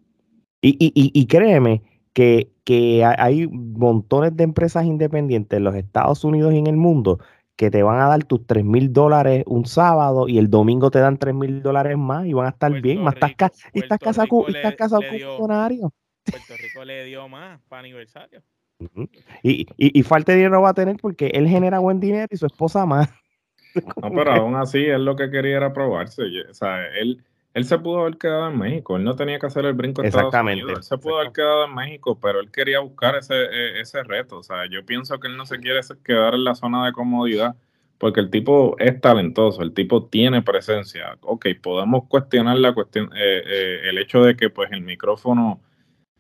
Y, 0.62 0.78
y, 0.80 0.92
y, 0.96 1.28
créeme 1.28 1.84
que, 2.14 2.50
que 2.64 3.06
hay 3.06 3.48
montones 3.48 4.36
de 4.36 4.44
empresas 4.44 4.86
independientes 4.86 5.58
en 5.58 5.64
los 5.64 5.76
Estados 5.76 6.24
Unidos 6.24 6.54
y 6.54 6.58
en 6.58 6.68
el 6.68 6.78
mundo 6.78 7.20
que 7.56 7.70
te 7.70 7.84
van 7.84 8.00
a 8.00 8.08
dar 8.08 8.24
tus 8.24 8.46
3 8.48 8.66
mil 8.66 8.92
dólares 8.92 9.44
un 9.48 9.66
sábado 9.66 10.28
y 10.28 10.40
el 10.40 10.50
domingo 10.50 10.92
te 10.92 11.00
dan 11.00 11.18
3 11.18 11.36
mil 11.36 11.62
dólares 11.62 11.98
más 11.98 12.26
y 12.26 12.34
van 12.34 12.48
a 12.48 12.50
estar 12.50 12.72
bien. 12.82 13.04
Más 13.04 13.16
estás, 13.16 13.52
estás 13.74 14.00
casado 14.76 15.04
con 15.08 15.52
un. 15.52 15.92
Puerto 16.30 16.54
Rico 16.62 16.84
le 16.86 17.06
dio 17.06 17.28
más 17.28 17.62
para 17.68 17.82
aniversario. 17.82 18.42
y, 19.44 19.68
y, 19.78 20.04
falta 20.04 20.34
de 20.34 20.40
dinero 20.40 20.62
va 20.62 20.70
a 20.70 20.74
tener 20.74 20.98
porque 20.98 21.28
él 21.28 21.48
genera 21.48 21.80
buen 21.80 22.00
dinero 22.00 22.28
y 22.30 22.38
su 22.38 22.46
esposa 22.46 22.86
más. 22.86 23.10
No, 24.02 24.10
pero 24.10 24.32
aún 24.32 24.56
así, 24.56 24.86
él 24.86 25.04
lo 25.04 25.18
que 25.18 25.30
quería 25.30 25.58
era 25.58 25.74
probarse. 25.74 26.24
O 26.50 26.54
sea, 26.54 26.88
él, 26.98 27.22
él 27.54 27.66
se 27.66 27.78
pudo 27.78 28.02
haber 28.02 28.18
quedado 28.18 28.48
en 28.48 28.58
México. 28.58 28.96
Él 28.96 29.04
no 29.04 29.18
tenía 29.18 29.38
que 29.38 29.48
hacer 29.48 29.66
el 29.66 29.74
brinco 29.74 30.02
a 30.02 30.06
Estados 30.06 30.34
Unidos. 30.34 30.72
Él 30.78 30.84
se 30.84 30.98
pudo 30.98 31.20
haber 31.20 31.34
quedado 31.34 31.66
en 31.66 31.76
México, 31.76 32.18
pero 32.18 32.40
él 32.40 32.50
quería 32.52 32.80
buscar 32.80 33.18
ese, 33.18 33.34
e, 33.34 33.82
ese 33.82 34.02
reto. 34.04 34.38
O 34.38 34.44
sea, 34.44 34.66
yo 34.70 34.86
pienso 34.86 35.20
que 35.20 35.28
él 35.28 35.36
no 35.36 35.46
se 35.46 35.60
quiere 35.60 35.82
quedar 36.06 36.36
en 36.36 36.46
la 36.46 36.56
zona 36.56 36.86
de 36.86 36.94
comodidad 36.94 37.58
porque 37.98 38.20
el 38.20 38.30
tipo 38.30 38.76
es 38.80 39.00
talentoso, 39.00 39.62
el 39.62 39.74
tipo 39.74 40.06
tiene 40.06 40.42
presencia. 40.42 41.18
Ok, 41.22 41.48
podemos 41.62 42.06
cuestionar 42.08 42.58
la 42.58 42.74
cuestión, 42.74 43.10
eh, 43.16 43.42
eh, 43.46 43.80
el 43.86 43.98
hecho 43.98 44.22
de 44.22 44.36
que 44.36 44.50
pues 44.50 44.72
el 44.72 44.82
micrófono 44.82 45.62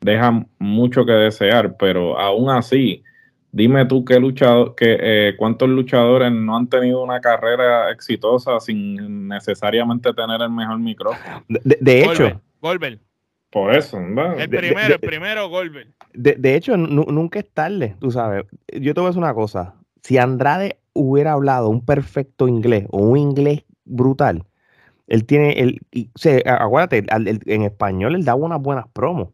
deja 0.01 0.45
mucho 0.59 1.05
que 1.05 1.11
desear, 1.11 1.75
pero 1.77 2.17
aún 2.19 2.49
así, 2.49 3.03
dime 3.51 3.85
tú 3.85 4.03
qué 4.03 4.19
luchador, 4.19 4.75
que, 4.75 4.97
eh, 4.99 5.35
cuántos 5.37 5.69
luchadores 5.69 6.31
no 6.31 6.57
han 6.57 6.67
tenido 6.67 7.01
una 7.01 7.21
carrera 7.21 7.89
exitosa 7.91 8.59
sin 8.59 9.27
necesariamente 9.27 10.13
tener 10.13 10.41
el 10.41 10.49
mejor 10.49 10.79
micrófono. 10.79 11.43
De, 11.47 12.03
hecho, 12.03 12.41
Goldberg. 12.61 12.99
Por 13.49 13.73
eso, 13.73 13.97
El 13.97 14.49
primero, 14.49 14.95
el 14.95 14.99
primero 14.99 15.47
Goldberg. 15.47 15.87
De, 16.13 16.55
hecho, 16.55 16.75
nunca 16.75 17.39
es 17.39 17.49
tarde, 17.49 17.95
tú 18.01 18.11
sabes. 18.11 18.43
Yo 18.73 18.93
te 18.93 18.99
voy 18.99 19.07
a 19.07 19.09
decir 19.11 19.23
una 19.23 19.33
cosa. 19.33 19.75
Si 20.03 20.17
Andrade 20.17 20.77
hubiera 20.91 21.31
hablado 21.31 21.69
un 21.69 21.85
perfecto 21.85 22.49
inglés 22.49 22.85
o 22.89 22.97
un 22.97 23.17
inglés 23.17 23.63
brutal, 23.85 24.43
él 25.07 25.25
tiene 25.25 25.53
el, 25.53 25.79
acuérdate, 26.45 27.05
en 27.09 27.61
español 27.61 28.15
él 28.15 28.25
daba 28.25 28.43
unas 28.43 28.61
buenas 28.61 28.87
promos 28.91 29.29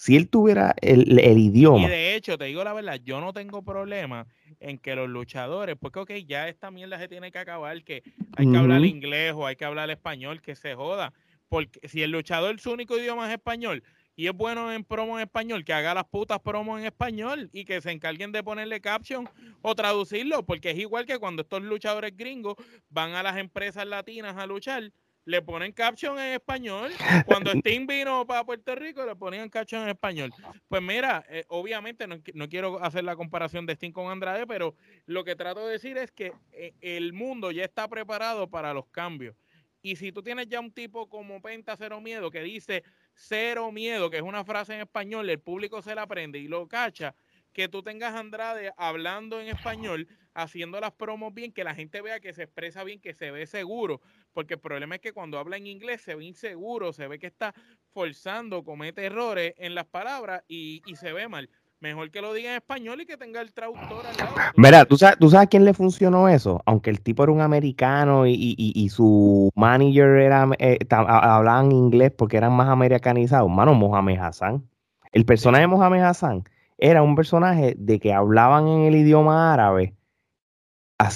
si 0.00 0.16
él 0.16 0.30
tuviera 0.30 0.74
el, 0.80 1.38
idioma. 1.38 1.86
Y 1.86 1.90
de 1.90 2.14
hecho, 2.14 2.38
te 2.38 2.46
digo 2.46 2.64
la 2.64 2.72
verdad, 2.72 2.98
yo 3.04 3.20
no 3.20 3.34
tengo 3.34 3.62
problema 3.62 4.26
en 4.58 4.78
que 4.78 4.94
los 4.94 5.10
luchadores, 5.10 5.76
porque 5.78 5.98
ok, 5.98 6.10
ya 6.26 6.48
esta 6.48 6.70
mierda 6.70 6.98
se 6.98 7.06
tiene 7.06 7.30
que 7.30 7.38
acabar, 7.38 7.84
que 7.84 8.02
hay 8.34 8.50
que 8.50 8.56
hablar 8.56 8.82
inglés 8.86 9.34
o 9.36 9.46
hay 9.46 9.56
que 9.56 9.66
hablar 9.66 9.90
español, 9.90 10.40
que 10.40 10.56
se 10.56 10.74
joda. 10.74 11.12
Porque 11.50 11.86
si 11.86 12.02
el 12.02 12.12
luchador 12.12 12.58
su 12.60 12.72
único 12.72 12.96
idioma 12.96 13.26
es 13.26 13.34
español 13.34 13.82
y 14.16 14.26
es 14.26 14.32
bueno 14.32 14.72
en 14.72 14.84
promo 14.84 15.18
en 15.18 15.24
español, 15.24 15.66
que 15.66 15.74
haga 15.74 15.92
las 15.92 16.06
putas 16.06 16.40
promos 16.40 16.80
en 16.80 16.86
español 16.86 17.50
y 17.52 17.66
que 17.66 17.82
se 17.82 17.90
encarguen 17.90 18.32
de 18.32 18.42
ponerle 18.42 18.80
caption 18.80 19.28
o 19.60 19.74
traducirlo, 19.74 20.46
porque 20.46 20.70
es 20.70 20.78
igual 20.78 21.04
que 21.04 21.18
cuando 21.18 21.42
estos 21.42 21.60
luchadores 21.60 22.16
gringos 22.16 22.54
van 22.88 23.12
a 23.12 23.22
las 23.22 23.36
empresas 23.36 23.86
latinas 23.86 24.38
a 24.38 24.46
luchar 24.46 24.92
le 25.30 25.42
ponen 25.42 25.72
caption 25.72 26.18
en 26.18 26.34
español. 26.34 26.90
Cuando 27.24 27.52
Sting 27.54 27.86
vino 27.86 28.26
para 28.26 28.44
Puerto 28.44 28.74
Rico, 28.74 29.06
le 29.06 29.14
ponían 29.14 29.48
caption 29.48 29.82
en 29.84 29.90
español. 29.90 30.32
Pues 30.68 30.82
mira, 30.82 31.24
eh, 31.28 31.44
obviamente 31.48 32.06
no, 32.06 32.48
quiero 32.48 32.82
hacer 32.82 33.04
la 33.04 33.14
comparación 33.14 33.64
de 33.64 33.74
Sting 33.74 33.92
con 33.92 34.10
Andrade, 34.10 34.46
pero 34.46 34.74
lo 35.06 35.22
que 35.24 35.36
trato 35.36 35.64
de 35.66 35.72
decir 35.72 35.96
es 35.98 36.10
que 36.10 36.32
eh, 36.52 36.74
el 36.80 37.12
mundo 37.12 37.52
ya 37.52 37.62
está 37.62 37.86
preparado 37.86 38.50
para 38.50 38.74
los 38.74 38.86
cambios. 38.88 39.36
Y 39.82 39.96
si 39.96 40.10
tú 40.12 40.22
tienes 40.22 40.48
ya 40.48 40.60
un 40.60 40.72
tipo 40.72 41.08
como 41.08 41.40
Penta 41.40 41.76
Cero 41.76 42.00
Miedo 42.00 42.30
que 42.30 42.42
dice 42.42 42.82
cero 43.14 43.70
miedo, 43.70 44.10
que 44.10 44.16
es 44.16 44.22
una 44.22 44.44
frase 44.44 44.74
en 44.74 44.80
español, 44.80 45.28
el 45.30 45.38
público 45.38 45.80
se 45.80 45.94
la 45.94 46.02
aprende 46.02 46.38
y 46.38 46.48
lo 46.48 46.66
cacha, 46.66 47.14
que 47.60 47.68
tú 47.68 47.82
tengas 47.82 48.14
Andrade 48.14 48.72
hablando 48.78 49.38
en 49.38 49.48
español, 49.48 50.08
haciendo 50.32 50.80
las 50.80 50.92
promos 50.92 51.34
bien, 51.34 51.52
que 51.52 51.62
la 51.62 51.74
gente 51.74 52.00
vea 52.00 52.18
que 52.18 52.32
se 52.32 52.44
expresa 52.44 52.84
bien, 52.84 53.02
que 53.02 53.12
se 53.12 53.30
ve 53.30 53.44
seguro, 53.46 54.00
porque 54.32 54.54
el 54.54 54.60
problema 54.60 54.94
es 54.94 55.02
que 55.02 55.12
cuando 55.12 55.38
habla 55.38 55.58
en 55.58 55.66
inglés 55.66 56.00
se 56.00 56.14
ve 56.14 56.24
inseguro, 56.24 56.94
se 56.94 57.06
ve 57.06 57.18
que 57.18 57.26
está 57.26 57.52
forzando, 57.92 58.64
comete 58.64 59.04
errores 59.04 59.52
en 59.58 59.74
las 59.74 59.84
palabras 59.84 60.42
y, 60.48 60.80
se 60.94 61.12
ve 61.12 61.28
mal. 61.28 61.50
mejor 61.80 62.10
que 62.10 62.22
lo 62.22 62.32
diga 62.32 62.48
en 62.48 62.56
español 62.56 63.02
y 63.02 63.04
que 63.04 63.18
tenga 63.18 63.42
el 63.42 63.52
traductor 63.52 64.06
al 64.06 64.16
lado. 64.16 64.34
Mira, 64.56 64.86
¿tú 64.86 64.96
sabes, 64.96 65.18
¿tú 65.18 65.28
sabes 65.28 65.44
a 65.44 65.50
quién 65.50 65.66
le 65.66 65.74
funcionó 65.74 66.30
eso? 66.30 66.62
Aunque 66.64 66.88
el 66.88 67.02
tipo 67.02 67.24
era 67.24 67.32
un 67.32 67.42
americano 67.42 68.26
y, 68.26 68.88
su 68.88 69.50
manager 69.54 70.16
era 70.16 70.48
eh, 70.58 70.78
hablaban 70.88 71.72
inglés 71.72 72.10
porque 72.16 72.38
eran 72.38 72.54
más 72.54 72.70
americanizados. 72.70 73.50
Mano, 73.50 73.74
Mohamed 73.74 74.18
Hassan. 74.18 74.66
El 75.12 75.26
personaje 75.26 75.62
de 75.62 75.66
Mohamed 75.66 76.04
Hassan 76.04 76.44
era 76.80 77.02
un 77.02 77.14
personaje 77.14 77.74
de 77.78 78.00
que 78.00 78.12
hablaban 78.12 78.66
en 78.66 78.80
el 78.82 78.96
idioma 78.96 79.52
árabe 79.52 79.94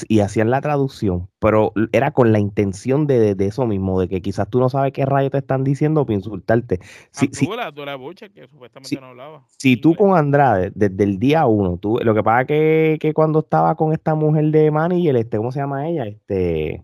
y 0.09 0.21
hacían 0.21 0.51
la 0.51 0.61
traducción, 0.61 1.29
pero 1.39 1.73
era 1.93 2.11
con 2.11 2.33
la 2.33 2.39
intención 2.39 3.07
de, 3.07 3.37
eso 3.39 3.67
mismo, 3.67 4.01
de 4.01 4.09
que 4.09 4.23
quizás 4.23 4.49
tú 4.49 4.59
no 4.59 4.69
sabes 4.69 4.93
qué 4.93 5.05
rayos 5.05 5.33
te 5.33 5.39
están 5.39 5.63
diciendo 5.63 6.07
para 6.07 6.15
insultarte. 6.15 6.81
Si, 7.11 7.29
si, 7.33 7.47
que 7.47 8.49
supuestamente 8.49 9.01
no 9.01 9.09
hablaba. 9.09 9.45
Si 9.59 9.77
tú 9.77 9.95
con 9.95 10.17
Andrade, 10.17 10.73
desde 10.75 11.05
el 11.05 11.19
día 11.19 11.47
uno, 11.47 11.77
tú, 11.77 11.99
lo 12.03 12.15
que 12.15 12.23
pasa 12.23 12.47
que, 12.47 12.97
que 13.01 13.13
cuando 13.13 13.41
estaba 13.41 13.75
con 13.75 13.93
esta 13.93 14.15
mujer 14.15 14.47
de 14.47 14.71
Manny, 14.71 15.09
el, 15.09 15.17
este, 15.17 15.37
¿cómo 15.37 15.53
se 15.53 15.61
llama 15.61 15.87
ella? 15.87 16.07
Este, 16.07 16.83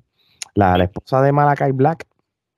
la, 0.55 0.77
la 0.77 0.85
esposa 0.85 1.23
de 1.23 1.33
Malakai 1.33 1.73
Black. 1.73 2.07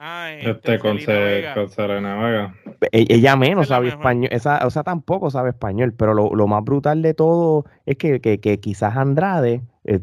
Ah, 0.05 0.33
este, 0.33 0.81
con, 0.81 0.99
Serena 0.99 2.17
Vega. 2.17 2.55
E, 2.91 3.07
ella 3.09 3.37
menos 3.37 3.69
sabe 3.69 3.87
español, 3.87 4.31
esa, 4.33 4.67
o 4.67 4.71
sea, 4.71 4.83
tampoco 4.83 5.31
sabe 5.31 5.51
español, 5.51 5.95
pero 5.97 6.13
lo, 6.13 6.35
lo 6.35 6.49
más 6.49 6.65
brutal 6.65 7.03
de 7.03 7.15
todo 7.15 7.67
es 7.87 7.99
que, 7.99 8.21
que, 8.21 8.41
que 8.41 8.59
quizás 8.59 8.97
Andrade 8.97 9.63
eh, 9.85 10.01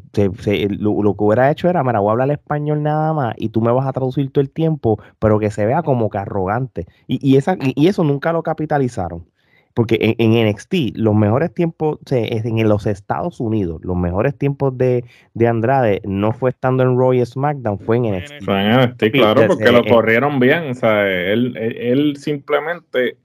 lo, 0.70 1.02
que 1.16 1.24
hubiera 1.24 1.52
hecho 1.52 1.70
era, 1.70 1.84
mira, 1.84 2.00
voy 2.00 2.08
a 2.08 2.12
hablar 2.12 2.32
español 2.32 2.82
nada 2.82 3.12
más 3.12 3.34
y 3.38 3.50
tú 3.50 3.60
me 3.60 3.74
vas 3.74 3.86
a 3.88 3.92
traducir 3.92 4.32
todo 4.32 4.42
el 4.42 4.52
tiempo, 4.52 5.02
pero 5.20 5.38
que 5.38 5.52
se 5.52 5.66
vea 5.66 5.84
como 5.84 6.10
que 6.10 6.18
arrogante. 6.18 6.86
Y, 7.06 7.20
y, 7.22 7.36
esa, 7.36 7.58
y 7.60 7.88
eso 7.88 8.06
nunca 8.06 8.32
lo 8.32 8.42
capitalizaron. 8.42 9.26
Porque 9.80 10.16
en, 10.18 10.50
NXT, 10.50 10.98
los 10.98 11.16
mejores 11.16 11.54
tiempos, 11.54 12.00
en 12.12 12.68
los 12.68 12.86
Estados 12.86 13.40
Unidos, 13.40 13.80
los 13.82 13.96
mejores 13.96 14.38
tiempos 14.38 14.78
de, 14.78 15.06
Andrade 15.48 16.02
no 16.04 16.34
fue 16.34 16.50
estando 16.50 16.84
en 16.84 16.98
Roy 16.98 17.26
SmackDown, 17.26 17.80
fue 17.80 17.96
en 17.96 18.18
NXT. 18.18 18.44
Fue 18.44 18.62
en 18.62 18.78
NXT, 18.78 19.04
claro, 19.14 19.48
porque 19.48 19.72
lo 19.72 19.86
corrieron 19.86 20.38
bien. 20.42 20.72
O 20.72 20.74
sea, 20.74 21.08
él, 21.08 21.56
él 21.56 22.18
simplemente 22.18 23.16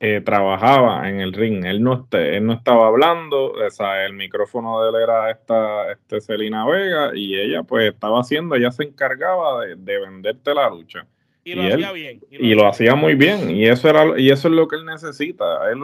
eh, 0.00 0.20
trabajaba 0.20 1.08
en 1.08 1.20
el 1.20 1.32
ring. 1.32 1.64
Él 1.64 1.82
no, 1.82 1.94
este, 1.94 2.36
él 2.36 2.44
no 2.44 2.52
estaba 2.52 2.88
hablando, 2.88 3.52
o 3.52 3.70
sea, 3.70 4.04
el 4.04 4.12
micrófono 4.12 4.82
de 4.82 4.90
él 4.90 4.96
era 5.02 5.30
esta 5.30 5.92
este 5.92 6.20
Celina 6.20 6.66
Vega 6.66 7.12
y 7.14 7.34
ella 7.40 7.62
pues 7.62 7.94
estaba 7.94 8.20
haciendo, 8.20 8.54
ella 8.54 8.70
se 8.70 8.82
encargaba 8.82 9.64
de, 9.64 9.98
venderte 9.98 10.52
la 10.52 10.68
lucha. 10.68 11.06
Y, 11.46 11.54
lo 11.54 11.62
hacía 11.62 11.92
bien. 11.92 12.20
Y, 12.28 12.54
lo, 12.54 12.66
hacía 12.66 12.94
muy 12.96 13.14
bien. 13.14 13.50
Y 13.50 13.66
eso 13.66 13.88
era 13.88 14.18
y 14.18 14.30
eso 14.30 14.48
es 14.48 14.54
lo 14.54 14.66
que 14.66 14.74
él 14.74 14.84
necesita. 14.84 15.70
Él 15.70 15.80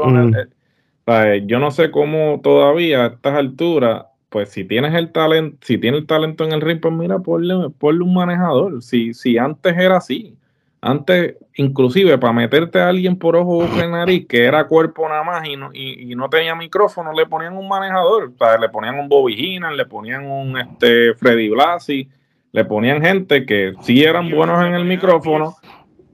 eh, 1.06 1.42
yo 1.46 1.60
no 1.60 1.70
sé 1.70 1.92
cómo 1.92 2.40
todavía 2.42 3.04
a 3.04 3.06
estas 3.08 3.34
alturas, 3.36 4.06
pues 4.28 4.48
si 4.48 4.64
tienes 4.64 4.92
el 4.94 5.12
talento, 5.12 5.56
si 5.60 5.78
tiene 5.78 5.98
el 5.98 6.06
talento 6.06 6.44
en 6.44 6.50
el 6.50 6.60
ring, 6.60 6.80
pues 6.80 6.92
mira, 6.92 7.20
ponle, 7.20 7.70
ponle 7.78 8.02
un 8.02 8.12
manejador. 8.12 8.82
Si, 8.82 9.14
si 9.14 9.38
antes 9.38 9.76
era 9.76 9.98
así. 9.98 10.36
Antes, 10.80 11.36
inclusive, 11.54 12.18
para 12.18 12.32
meterte 12.32 12.80
a 12.80 12.88
alguien 12.88 13.16
por 13.16 13.36
ojo, 13.36 13.58
o 13.58 13.86
nariz, 13.86 14.26
que 14.26 14.44
era 14.44 14.66
cuerpo 14.66 15.08
nada 15.08 15.22
más 15.22 15.48
y 15.48 15.54
no, 15.54 15.70
y, 15.72 16.12
no 16.16 16.28
tenía 16.28 16.56
micrófono, 16.56 17.12
le 17.12 17.24
ponían 17.26 17.56
un 17.56 17.68
manejador. 17.68 18.32
O 18.34 18.36
sea, 18.36 18.58
le 18.58 18.68
ponían 18.68 18.98
un 18.98 19.08
Bobby 19.08 19.60
le 19.60 19.86
ponían 19.86 20.28
un 20.28 20.58
este, 20.58 21.14
Freddy 21.14 21.50
Blasi, 21.50 22.08
le 22.52 22.64
ponían 22.64 23.02
gente 23.02 23.46
que 23.46 23.72
sí 23.82 24.04
eran 24.04 24.30
buenos 24.30 24.64
en 24.64 24.74
el 24.74 24.84
micrófono 24.84 25.56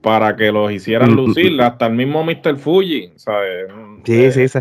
para 0.01 0.35
que 0.35 0.51
los 0.51 0.71
hicieran 0.71 1.11
mm, 1.11 1.15
lucir. 1.15 1.61
Hasta 1.61 1.87
el 1.87 1.93
mismo 1.93 2.23
Mr. 2.23 2.57
Fuji, 2.57 3.11
¿sabes? 3.15 3.67
Sí, 4.05 4.31
sí, 4.31 4.47
sí. 4.47 4.59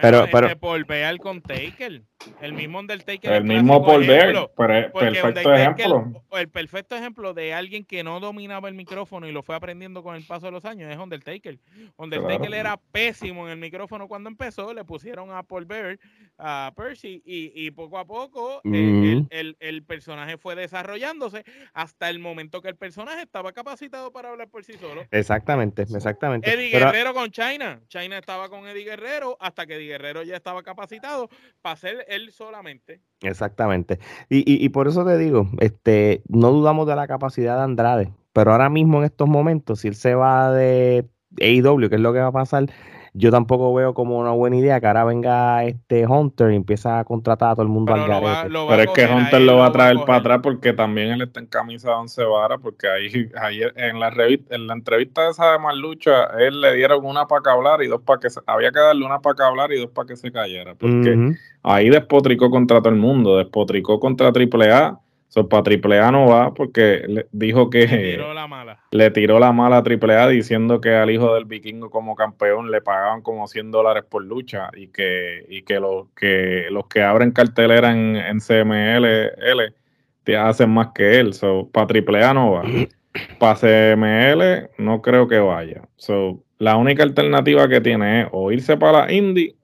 pero, 0.00 0.26
pero, 0.30 0.58
por 0.58 0.84
ver 0.86 1.18
con 1.18 1.40
Taker. 1.40 2.02
El 2.40 2.52
mismo 2.52 2.78
Undertaker. 2.78 3.32
El 3.32 3.44
mismo 3.44 3.84
Paul 3.84 4.06
Bear, 4.06 4.50
perfecto 4.56 5.54
ejemplo. 5.54 6.24
El 6.32 6.48
perfecto 6.48 6.96
ejemplo 6.96 7.34
de 7.34 7.54
alguien 7.54 7.84
que 7.84 8.02
no 8.02 8.20
dominaba 8.20 8.68
el 8.68 8.74
micrófono 8.74 9.26
y 9.26 9.32
lo 9.32 9.42
fue 9.42 9.54
aprendiendo 9.54 10.02
con 10.02 10.14
el 10.16 10.24
paso 10.24 10.46
de 10.46 10.52
los 10.52 10.64
años 10.64 10.90
es 10.90 10.98
Undertaker. 10.98 11.58
Undertaker 11.96 12.54
era 12.54 12.76
pésimo 12.76 13.46
en 13.46 13.52
el 13.52 13.58
micrófono 13.58 14.08
cuando 14.08 14.28
empezó, 14.28 14.72
le 14.72 14.84
pusieron 14.84 15.30
a 15.30 15.42
Paul 15.42 15.64
Bear, 15.64 15.98
a 16.38 16.72
Percy, 16.76 17.22
y, 17.24 17.70
poco 17.72 17.98
a 17.98 18.04
poco 18.04 18.60
eh, 18.64 19.24
el, 19.30 19.82
personaje 19.84 20.36
fue 20.36 20.54
desarrollándose 20.54 21.44
hasta 21.72 22.10
el 22.10 22.18
momento 22.18 22.60
que 22.60 22.68
el 22.68 22.76
personaje 22.76 23.22
estaba 23.22 23.52
capacitado 23.52 24.12
para 24.12 24.30
hablar 24.30 24.48
por 24.48 24.64
sí 24.64 24.74
solo. 24.74 25.06
Exactamente, 25.10 25.82
exactamente. 25.82 26.50
Eddie 26.52 26.70
Guerrero 26.70 27.14
con 27.14 27.30
China. 27.30 27.80
China 27.88 28.18
estaba 28.18 28.48
con 28.48 28.66
Eddie 28.66 28.84
Guerrero 28.84 29.36
hasta 29.40 29.66
que 29.66 29.74
Eddie 29.74 29.88
Guerrero 29.88 30.22
ya 30.22 30.36
estaba 30.36 30.62
capacitado 30.62 31.28
para 31.60 31.76
ser 31.76 32.06
él 32.14 32.32
solamente. 32.32 33.00
Exactamente. 33.20 33.98
Y, 34.28 34.64
y, 34.64 34.68
por 34.70 34.88
eso 34.88 35.04
te 35.04 35.18
digo, 35.18 35.48
este, 35.60 36.22
no 36.28 36.50
dudamos 36.50 36.86
de 36.86 36.96
la 36.96 37.06
capacidad 37.06 37.56
de 37.56 37.62
Andrade, 37.62 38.12
pero 38.32 38.52
ahora 38.52 38.68
mismo 38.68 38.98
en 38.98 39.04
estos 39.04 39.28
momentos, 39.28 39.80
si 39.80 39.88
él 39.88 39.94
se 39.94 40.14
va 40.14 40.52
de 40.52 41.08
AEW, 41.40 41.88
que 41.88 41.96
es 41.96 42.00
lo 42.00 42.12
que 42.12 42.20
va 42.20 42.28
a 42.28 42.32
pasar, 42.32 42.66
yo 43.14 43.30
tampoco 43.30 43.74
veo 43.74 43.92
como 43.92 44.18
una 44.18 44.30
buena 44.30 44.56
idea 44.56 44.80
que 44.80 44.86
ahora 44.86 45.04
venga 45.04 45.64
este 45.64 46.06
Hunter 46.06 46.50
y 46.50 46.56
empieza 46.56 46.98
a 46.98 47.04
contratar 47.04 47.50
a 47.50 47.54
todo 47.54 47.62
el 47.62 47.68
mundo 47.68 47.92
al 47.92 48.08
garete. 48.08 48.48
Pero 48.68 48.82
es 48.82 48.90
que 48.92 49.06
Hunter 49.06 49.42
lo 49.42 49.58
va 49.58 49.66
a 49.66 49.72
traer 49.72 49.98
para 50.06 50.18
atrás 50.18 50.40
porque 50.42 50.72
también 50.72 51.12
él 51.12 51.22
está 51.22 51.40
en 51.40 51.46
camisa 51.46 51.90
de 51.90 51.94
once 51.94 52.24
varas, 52.24 52.58
porque 52.62 52.88
ahí, 52.88 53.30
ayer 53.42 53.74
en 53.76 54.00
la 54.00 54.08
revista, 54.08 54.54
en 54.54 54.66
la 54.66 54.72
entrevista 54.72 55.28
esa 55.28 55.52
de 55.52 55.58
Marlucha, 55.58 56.24
él 56.38 56.62
le 56.62 56.74
dieron 56.74 57.04
una 57.04 57.26
para 57.26 57.42
que 57.42 57.50
hablar 57.50 57.82
y 57.82 57.88
dos 57.88 58.00
para 58.00 58.18
que 58.18 58.30
se, 58.30 58.40
había 58.46 58.72
que 58.72 58.80
darle 58.80 59.04
una 59.04 59.20
para 59.20 59.36
que 59.36 59.42
hablar 59.42 59.72
y 59.72 59.78
dos 59.78 59.90
para 59.90 60.08
que 60.08 60.16
se 60.16 60.32
cayera. 60.32 60.74
Porque 60.74 61.34
ahí 61.62 61.90
despotricó 61.90 62.50
contra 62.50 62.80
todo 62.80 62.88
el 62.88 62.98
mundo, 62.98 63.36
despotricó 63.36 64.00
contra 64.00 64.32
Triple 64.32 64.72
A 64.72 64.98
So, 65.32 65.48
para 65.48 65.62
AAA 65.62 66.12
no 66.12 66.26
va 66.26 66.52
porque 66.52 67.04
le 67.08 67.26
dijo 67.32 67.70
que 67.70 67.86
le 67.86 68.12
tiró 68.12 68.34
la 68.34 68.46
mala. 68.46 68.80
Le 68.90 69.10
tiró 69.10 69.38
la 69.38 69.50
mala 69.50 69.78
a 69.78 69.82
AAA 69.82 70.28
diciendo 70.28 70.82
que 70.82 70.94
al 70.94 71.10
hijo 71.10 71.32
del 71.32 71.46
vikingo 71.46 71.88
como 71.88 72.14
campeón 72.14 72.70
le 72.70 72.82
pagaban 72.82 73.22
como 73.22 73.48
100 73.48 73.70
dólares 73.70 74.04
por 74.06 74.22
lucha 74.22 74.68
y 74.76 74.88
que, 74.88 75.46
y 75.48 75.62
que, 75.62 75.80
los, 75.80 76.08
que 76.14 76.66
los 76.70 76.86
que 76.86 77.02
abren 77.02 77.30
cartelera 77.30 77.92
en, 77.92 78.16
en 78.16 78.40
CML 78.40 79.74
te 80.22 80.36
hacen 80.36 80.68
más 80.68 80.88
que 80.94 81.18
él. 81.18 81.32
So, 81.32 81.66
para 81.72 81.86
AAA 81.86 82.34
no 82.34 82.52
va. 82.52 82.64
Para 83.38 83.58
CML 83.58 84.70
no 84.76 85.00
creo 85.00 85.28
que 85.28 85.38
vaya. 85.38 85.82
So, 85.96 86.44
la 86.58 86.76
única 86.76 87.04
alternativa 87.04 87.68
que 87.68 87.80
tiene 87.80 88.22
es 88.22 88.28
o 88.32 88.52
irse 88.52 88.76
para 88.76 89.06
la 89.06 89.12
Indie 89.12 89.56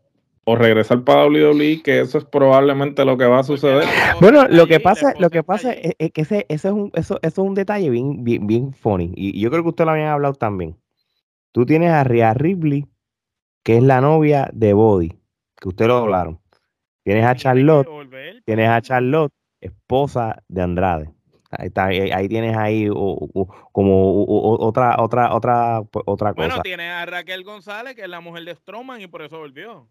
o 0.50 0.56
regresar 0.56 1.04
para 1.04 1.26
WWE, 1.26 1.82
que 1.82 2.00
eso 2.00 2.16
es 2.16 2.24
probablemente 2.24 3.04
lo 3.04 3.18
que 3.18 3.26
va 3.26 3.40
a 3.40 3.44
suceder. 3.44 3.84
Bueno, 4.18 4.48
lo 4.48 4.66
que 4.66 4.80
pasa, 4.80 5.12
lo 5.18 5.28
que 5.28 5.42
pasa 5.42 5.74
es, 5.74 5.94
que 6.10 6.22
ese, 6.22 6.46
es 6.48 6.64
un, 6.64 6.90
eso, 6.94 7.18
es 7.20 7.36
un 7.36 7.52
detalle 7.52 7.90
bien, 7.90 8.24
bien, 8.24 8.46
bien 8.46 8.72
funny. 8.72 9.12
Y 9.14 9.38
yo 9.38 9.50
creo 9.50 9.62
que 9.62 9.68
usted 9.68 9.84
lo 9.84 9.90
había 9.90 10.14
hablado 10.14 10.32
también. 10.32 10.74
Tú 11.52 11.66
tienes 11.66 11.90
a 11.90 12.02
Rhea 12.02 12.32
Ripley, 12.32 12.86
que 13.62 13.76
es 13.76 13.82
la 13.82 14.00
novia 14.00 14.48
de 14.54 14.72
Body, 14.72 15.12
que 15.60 15.68
usted 15.68 15.86
lo 15.86 15.98
hablaron. 15.98 16.40
Tienes 17.04 17.26
a 17.26 17.34
Charlotte, 17.34 17.86
tienes 18.46 18.70
a 18.70 18.80
Charlotte, 18.80 19.32
esposa 19.60 20.42
de 20.48 20.62
Andrade. 20.62 21.12
Ahí, 21.50 22.10
ahí, 22.10 22.28
tienes 22.28 22.56
ahí 22.56 22.88
como 22.88 24.24
otra 24.60 24.96
otra 24.98 25.34
otra 25.34 25.80
otra 25.80 26.34
cosa. 26.34 26.48
Bueno, 26.48 26.62
tienes 26.62 26.90
a 26.90 27.06
Raquel 27.06 27.42
González, 27.42 27.94
que 27.94 28.02
es 28.02 28.08
la 28.08 28.20
mujer 28.20 28.44
de 28.44 28.54
Stroman 28.54 29.00
y 29.00 29.06
por 29.06 29.22
eso 29.22 29.38
volvió. 29.38 29.88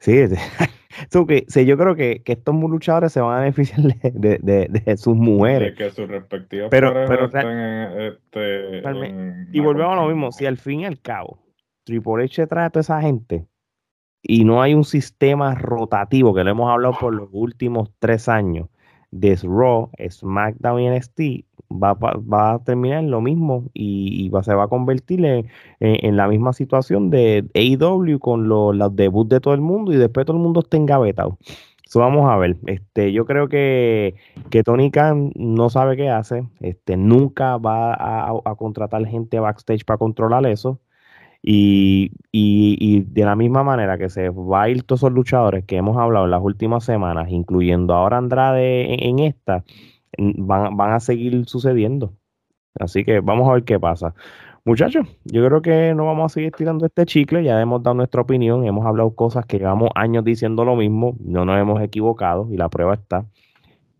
Sí, 0.00 0.12
que, 1.26 1.66
yo 1.66 1.76
creo 1.76 1.94
que, 1.94 2.22
que, 2.22 2.32
estos 2.32 2.54
luchadores 2.54 3.12
se 3.12 3.20
van 3.20 3.36
a 3.36 3.40
beneficiar 3.40 3.80
de, 3.82 4.38
de, 4.42 4.68
de 4.68 4.96
sus 4.96 5.14
mujeres. 5.14 5.76
que 5.76 5.90
sus 5.90 6.08
respectivas 6.08 6.68
pero, 6.70 6.92
pero 7.06 7.26
este, 7.26 8.82
y 9.52 9.60
volvemos 9.60 9.92
a 9.92 10.02
lo 10.02 10.08
mismo, 10.08 10.32
si 10.32 10.46
al 10.46 10.56
fin 10.56 10.80
y 10.80 10.84
al 10.86 11.00
cabo 11.00 11.38
Triple 11.84 12.24
H 12.24 12.46
trae 12.46 12.66
a 12.66 12.70
toda 12.70 12.80
esa 12.80 13.00
gente 13.00 13.46
y 14.22 14.44
no 14.44 14.60
hay 14.60 14.74
un 14.74 14.84
sistema 14.84 15.54
rotativo 15.54 16.34
que 16.34 16.42
lo 16.44 16.50
hemos 16.50 16.70
hablado 16.70 16.96
por 16.98 17.14
los 17.14 17.28
últimos 17.32 17.90
tres 17.98 18.28
años 18.28 18.68
de 19.10 19.38
Raw, 19.42 19.90
SmackDown 20.08 20.80
y 20.80 20.90
NXT 20.90 21.20
va, 21.70 21.94
va, 21.94 22.54
a 22.54 22.58
terminar 22.64 23.00
en 23.00 23.10
lo 23.10 23.20
mismo 23.20 23.64
y, 23.74 24.30
se 24.42 24.54
va 24.54 24.64
a 24.64 24.68
convertir 24.68 25.24
en, 25.80 26.16
la 26.16 26.28
misma 26.28 26.52
situación 26.52 27.10
de 27.10 27.44
AEW 27.54 28.18
con 28.18 28.48
los 28.48 28.96
debuts 28.96 29.28
de 29.30 29.40
todo 29.40 29.54
el 29.54 29.60
mundo 29.60 29.92
y 29.92 29.96
después 29.96 30.26
todo 30.26 30.36
el 30.36 30.42
mundo 30.42 30.60
está 30.60 30.76
engavetado. 30.76 31.38
Eso 31.86 32.00
vamos 32.00 32.28
a 32.28 32.36
ver. 32.36 32.56
Este, 32.66 33.12
yo 33.12 33.26
creo 33.26 33.48
que, 33.48 34.16
que 34.50 34.64
Tony 34.64 34.90
Khan 34.90 35.32
no 35.36 35.70
sabe 35.70 35.96
qué 35.96 36.10
hace. 36.10 36.48
Este, 36.60 36.96
nunca 36.96 37.58
va 37.58 37.94
a, 37.94 38.56
contratar 38.56 39.06
gente 39.06 39.38
backstage 39.38 39.84
para 39.84 39.98
controlar 39.98 40.46
eso. 40.46 40.80
Y, 41.42 42.10
y, 42.32 43.02
de 43.02 43.24
la 43.24 43.36
misma 43.36 43.62
manera 43.62 43.98
que 43.98 44.08
se 44.08 44.30
va 44.30 44.62
a 44.64 44.68
ir 44.68 44.82
todos 44.82 45.00
esos 45.00 45.12
luchadores 45.12 45.64
que 45.64 45.76
hemos 45.76 45.96
hablado 45.96 46.24
en 46.24 46.32
las 46.32 46.42
últimas 46.42 46.82
semanas, 46.84 47.30
incluyendo 47.30 47.94
ahora 47.94 48.18
Andrade 48.18 49.08
en, 49.08 49.20
esta, 49.20 49.62
van, 50.18 50.76
van, 50.76 50.92
a 50.92 51.00
seguir 51.00 51.46
sucediendo. 51.46 52.14
Así 52.78 53.04
que 53.04 53.20
vamos 53.20 53.48
a 53.48 53.54
ver 53.54 53.64
qué 53.64 53.80
pasa. 53.80 54.14
Muchachos, 54.64 55.06
yo 55.24 55.46
creo 55.46 55.62
que 55.62 55.94
no 55.94 56.06
vamos 56.06 56.32
a 56.32 56.34
seguir 56.34 56.52
tirando 56.52 56.86
este 56.86 57.06
chicle, 57.06 57.44
ya 57.44 57.60
hemos 57.60 57.82
dado 57.82 57.94
nuestra 57.94 58.22
opinión, 58.22 58.66
hemos 58.66 58.84
hablado 58.84 59.14
cosas 59.14 59.46
que 59.46 59.58
llevamos 59.58 59.90
años 59.94 60.24
diciendo 60.24 60.64
lo 60.64 60.74
mismo, 60.74 61.16
no 61.20 61.44
nos 61.44 61.60
hemos 61.60 61.80
equivocado 61.80 62.48
y 62.50 62.56
la 62.56 62.68
prueba 62.68 62.94
está. 62.94 63.26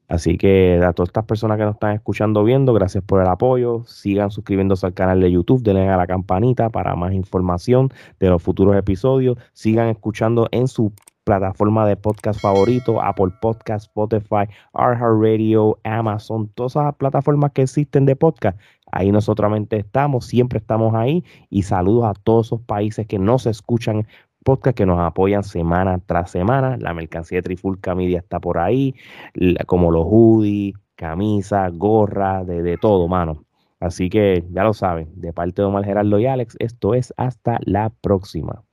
Así 0.09 0.39
que 0.39 0.81
a 0.85 0.93
todas 0.93 1.09
estas 1.09 1.25
personas 1.25 1.59
que 1.59 1.65
nos 1.65 1.75
están 1.75 1.95
escuchando, 1.95 2.45
viendo, 2.45 2.73
gracias 2.73 3.03
por 3.03 3.21
el 3.21 3.27
apoyo. 3.27 3.83
Sigan 3.87 4.31
suscribiéndose 4.31 4.87
al 4.87 4.95
canal 4.95 5.21
de 5.21 5.33
YouTube, 5.33 5.63
denle 5.63 5.89
a 5.89 5.97
la 5.97 6.07
campanita 6.07 6.71
para 6.71 6.95
más 6.95 7.13
información 7.13 7.91
de 8.21 8.29
los 8.29 8.41
futuros 8.41 8.77
episodios. 8.77 9.37
Sigan 9.53 9.89
escuchando 9.89 10.49
en 10.53 10.69
su 10.69 10.93
plataforma 11.27 11.85
de 11.89 11.97
podcast 11.97 12.41
favorito, 12.41 13.03
Apple 13.03 13.33
Podcast, 13.41 13.87
Spotify, 13.89 14.47
Radio, 14.73 15.77
Amazon, 15.83 16.49
todas 16.55 16.77
esas 16.77 16.95
plataformas 16.95 17.51
que 17.51 17.63
existen 17.63 18.07
de 18.07 18.15
podcast. 18.15 18.57
Ahí 18.93 19.11
nosotros 19.11 19.53
estamos, 19.71 20.27
siempre 20.27 20.61
estamos 20.61 20.95
ahí. 20.95 21.25
Y 21.51 21.65
saludos 21.65 22.05
a 22.05 22.15
todos 22.15 22.47
esos 22.47 22.61
países 22.61 23.09
que 23.09 23.19
nos 23.19 23.45
escuchan 23.47 24.07
podcast 24.45 24.77
que 24.77 24.87
nos 24.87 25.01
apoyan 25.01 25.43
semana 25.43 25.99
tras 25.99 26.31
semana. 26.31 26.77
La 26.79 26.95
mercancía 26.95 27.39
de 27.39 27.43
Trifulca 27.43 27.97
Media 27.97 28.21
está 28.21 28.39
por 28.39 28.59
ahí, 28.59 28.95
como 29.67 29.91
los 29.91 30.07
hoodies, 30.09 30.77
camisas, 30.95 31.73
gorras, 31.77 32.47
de, 32.47 32.63
de 32.63 32.79
todo, 32.79 33.09
mano. 33.09 33.45
Así 33.81 34.09
que 34.09 34.45
ya 34.53 34.63
lo 34.63 34.75
saben, 34.75 35.11
de 35.17 35.33
parte 35.33 35.63
de 35.63 35.67
Omar 35.67 35.85
Gerardo 35.85 36.21
y 36.21 36.27
Alex, 36.27 36.55
esto 36.61 36.95
es 36.95 37.13
hasta 37.17 37.59
la 37.65 37.91
próxima. 37.91 38.66